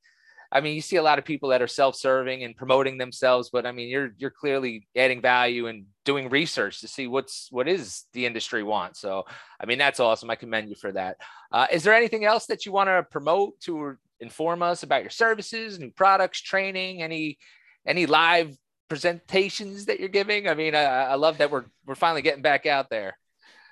I 0.51 0.61
mean, 0.61 0.75
you 0.75 0.81
see 0.81 0.95
a 0.95 1.03
lot 1.03 1.19
of 1.19 1.25
people 1.25 1.49
that 1.49 1.61
are 1.61 1.67
self-serving 1.67 2.43
and 2.43 2.55
promoting 2.55 2.97
themselves, 2.97 3.49
but 3.49 3.65
I 3.65 3.71
mean, 3.71 3.89
you're 3.89 4.11
you're 4.17 4.31
clearly 4.31 4.87
adding 4.95 5.21
value 5.21 5.67
and 5.67 5.85
doing 6.05 6.29
research 6.29 6.81
to 6.81 6.87
see 6.87 7.07
what's 7.07 7.47
what 7.51 7.67
is 7.67 8.05
the 8.13 8.25
industry 8.25 8.63
wants. 8.63 9.01
So, 9.01 9.25
I 9.59 9.65
mean, 9.65 9.77
that's 9.77 9.99
awesome. 9.99 10.29
I 10.29 10.35
commend 10.35 10.69
you 10.69 10.75
for 10.75 10.91
that. 10.93 11.17
Uh, 11.51 11.67
is 11.71 11.83
there 11.83 11.93
anything 11.93 12.23
else 12.23 12.45
that 12.47 12.65
you 12.65 12.71
want 12.71 12.87
to 12.89 13.03
promote 13.03 13.59
to 13.61 13.97
inform 14.19 14.63
us 14.63 14.83
about 14.83 15.03
your 15.03 15.09
services, 15.09 15.79
new 15.79 15.91
products, 15.91 16.41
training, 16.41 17.01
any 17.01 17.37
any 17.85 18.05
live 18.05 18.55
presentations 18.89 19.85
that 19.85 19.99
you're 19.99 20.09
giving? 20.09 20.47
I 20.47 20.53
mean, 20.53 20.75
I, 20.75 20.83
I 20.83 21.15
love 21.15 21.39
that 21.39 21.51
we're 21.51 21.65
we're 21.85 21.95
finally 21.95 22.21
getting 22.21 22.41
back 22.41 22.65
out 22.65 22.89
there. 22.89 23.17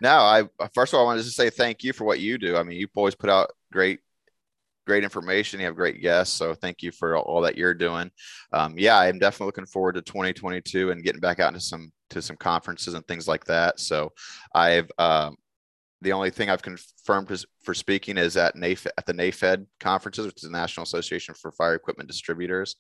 No, 0.02 0.10
I 0.10 0.44
first 0.74 0.94
of 0.94 0.98
all 0.98 1.06
I 1.06 1.06
wanted 1.06 1.24
to 1.24 1.30
say 1.30 1.50
thank 1.50 1.84
you 1.84 1.94
for 1.94 2.04
what 2.04 2.20
you 2.20 2.38
do. 2.38 2.58
I 2.58 2.64
mean, 2.64 2.78
you 2.78 2.88
always 2.96 3.16
put 3.16 3.30
out 3.30 3.52
great 3.72 4.00
great 4.86 5.04
information. 5.04 5.60
You 5.60 5.66
have 5.66 5.76
great 5.76 6.02
guests. 6.02 6.36
So 6.36 6.54
thank 6.54 6.82
you 6.82 6.92
for 6.92 7.18
all 7.18 7.42
that 7.42 7.58
you're 7.58 7.74
doing. 7.74 8.12
Um, 8.52 8.78
yeah, 8.78 8.98
I'm 8.98 9.20
definitely 9.20 9.48
looking 9.48 9.66
forward 9.66 9.94
to 9.94 10.02
2022 10.02 10.92
and 10.92 11.04
getting 11.04 11.22
back 11.22 11.40
out 11.40 11.54
into 11.54 11.60
some 11.60 11.92
to 12.12 12.22
some 12.22 12.38
conferences 12.38 12.94
and 12.94 13.06
things 13.08 13.28
like 13.28 13.46
that. 13.46 13.80
So 13.80 14.12
I've 14.54 14.90
um, 14.98 15.38
the 16.02 16.14
only 16.14 16.30
thing 16.30 16.50
I've 16.50 16.62
confirmed 16.62 17.46
for 17.64 17.74
speaking 17.74 18.18
is 18.18 18.38
at 18.38 18.56
NAFED, 18.56 18.88
at 18.98 19.06
the 19.06 19.14
NAFED 19.14 19.66
conferences, 19.80 20.26
which 20.26 20.38
is 20.38 20.44
the 20.44 20.58
National 20.58 20.84
Association 20.84 21.34
for 21.34 21.52
Fire 21.52 21.74
Equipment 21.74 22.08
Distributors. 22.08 22.76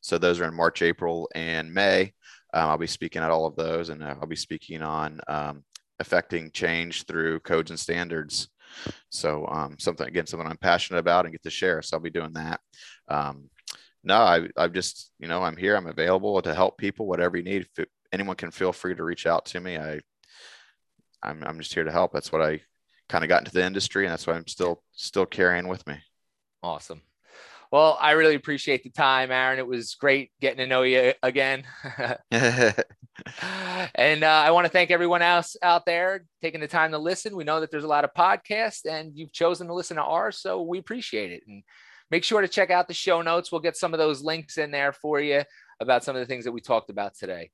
So 0.00 0.16
those 0.16 0.40
are 0.40 0.46
in 0.46 0.54
March, 0.54 0.80
April, 0.80 1.28
and 1.34 1.72
May. 1.72 2.14
Um, 2.54 2.70
I'll 2.70 2.78
be 2.78 2.86
speaking 2.86 3.22
at 3.22 3.30
all 3.30 3.46
of 3.46 3.56
those, 3.56 3.90
and 3.90 4.02
uh, 4.02 4.14
I'll 4.20 4.26
be 4.26 4.36
speaking 4.36 4.82
on 4.82 5.20
um, 5.28 5.62
affecting 5.98 6.50
change 6.52 7.04
through 7.04 7.40
codes 7.40 7.70
and 7.70 7.78
standards. 7.78 8.48
So 9.10 9.46
um, 9.46 9.76
something 9.78 10.06
again, 10.06 10.26
something 10.26 10.48
I'm 10.48 10.56
passionate 10.56 11.00
about 11.00 11.24
and 11.24 11.32
get 11.32 11.42
to 11.44 11.50
share. 11.50 11.82
So 11.82 11.96
I'll 11.96 12.02
be 12.02 12.10
doing 12.10 12.32
that. 12.34 12.60
Um, 13.08 13.50
no, 14.02 14.16
I, 14.16 14.48
I'm 14.56 14.72
just 14.72 15.12
you 15.18 15.28
know 15.28 15.42
I'm 15.42 15.56
here. 15.56 15.76
I'm 15.76 15.86
available 15.86 16.40
to 16.42 16.54
help 16.54 16.78
people. 16.78 17.06
Whatever 17.06 17.36
you 17.36 17.42
need, 17.42 17.66
if 17.76 17.86
anyone 18.12 18.36
can 18.36 18.50
feel 18.50 18.72
free 18.72 18.94
to 18.94 19.04
reach 19.04 19.26
out 19.26 19.44
to 19.46 19.60
me. 19.60 19.76
I 19.76 20.00
I'm 21.22 21.42
I'm 21.44 21.58
just 21.58 21.74
here 21.74 21.84
to 21.84 21.92
help. 21.92 22.12
That's 22.12 22.32
what 22.32 22.42
I 22.42 22.60
kind 23.08 23.24
of 23.24 23.28
got 23.28 23.40
into 23.40 23.52
the 23.52 23.64
industry, 23.64 24.04
and 24.04 24.12
that's 24.12 24.26
why 24.26 24.34
I'm 24.34 24.46
still 24.46 24.82
still 24.92 25.26
carrying 25.26 25.68
with 25.68 25.86
me. 25.86 25.96
Awesome. 26.62 27.02
Well, 27.70 27.96
I 28.00 28.12
really 28.12 28.34
appreciate 28.34 28.82
the 28.82 28.90
time, 28.90 29.30
Aaron. 29.30 29.60
It 29.60 29.66
was 29.66 29.94
great 29.94 30.32
getting 30.40 30.58
to 30.58 30.66
know 30.66 30.82
you 30.82 31.12
again. 31.22 31.64
and 33.94 34.24
uh, 34.24 34.26
I 34.26 34.50
want 34.50 34.64
to 34.66 34.72
thank 34.72 34.90
everyone 34.90 35.22
else 35.22 35.56
out 35.62 35.86
there 35.86 36.24
taking 36.42 36.60
the 36.60 36.68
time 36.68 36.90
to 36.92 36.98
listen. 36.98 37.36
We 37.36 37.44
know 37.44 37.60
that 37.60 37.70
there's 37.70 37.84
a 37.84 37.88
lot 37.88 38.04
of 38.04 38.12
podcasts, 38.12 38.86
and 38.90 39.16
you've 39.16 39.32
chosen 39.32 39.68
to 39.68 39.74
listen 39.74 39.96
to 39.96 40.02
ours, 40.02 40.38
so 40.38 40.62
we 40.62 40.78
appreciate 40.78 41.30
it. 41.30 41.44
And 41.46 41.62
make 42.10 42.24
sure 42.24 42.40
to 42.40 42.48
check 42.48 42.70
out 42.70 42.88
the 42.88 42.94
show 42.94 43.22
notes. 43.22 43.52
We'll 43.52 43.60
get 43.60 43.76
some 43.76 43.94
of 43.94 43.98
those 43.98 44.22
links 44.22 44.58
in 44.58 44.70
there 44.70 44.92
for 44.92 45.20
you 45.20 45.42
about 45.80 46.04
some 46.04 46.16
of 46.16 46.20
the 46.20 46.26
things 46.26 46.44
that 46.44 46.52
we 46.52 46.60
talked 46.60 46.90
about 46.90 47.14
today. 47.14 47.50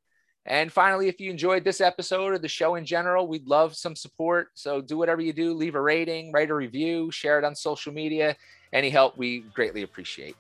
And 0.47 0.73
finally, 0.73 1.09
if 1.09 1.21
you 1.21 1.31
enjoyed 1.31 1.65
this 1.65 1.81
episode 1.81 2.33
or 2.33 2.39
the 2.39 2.49
show 2.49 2.77
in 2.77 2.87
general, 2.87 3.27
we'd 3.27 3.49
love 3.49 3.75
some 3.75 3.97
support. 3.97 4.49
So 4.55 4.81
do 4.81 4.97
whatever 4.97 5.21
you 5.21 5.33
do, 5.33 5.53
leave 5.53 5.75
a 5.75 5.81
rating, 5.81 6.31
write 6.31 6.51
a 6.51 6.55
review, 6.55 7.11
share 7.11 7.39
it 7.39 7.45
on 7.45 7.57
social 7.57 7.93
media. 7.93 8.37
Any 8.73 8.91
help 8.91 9.17
we 9.17 9.41
greatly 9.55 9.83
appreciate. 9.83 10.37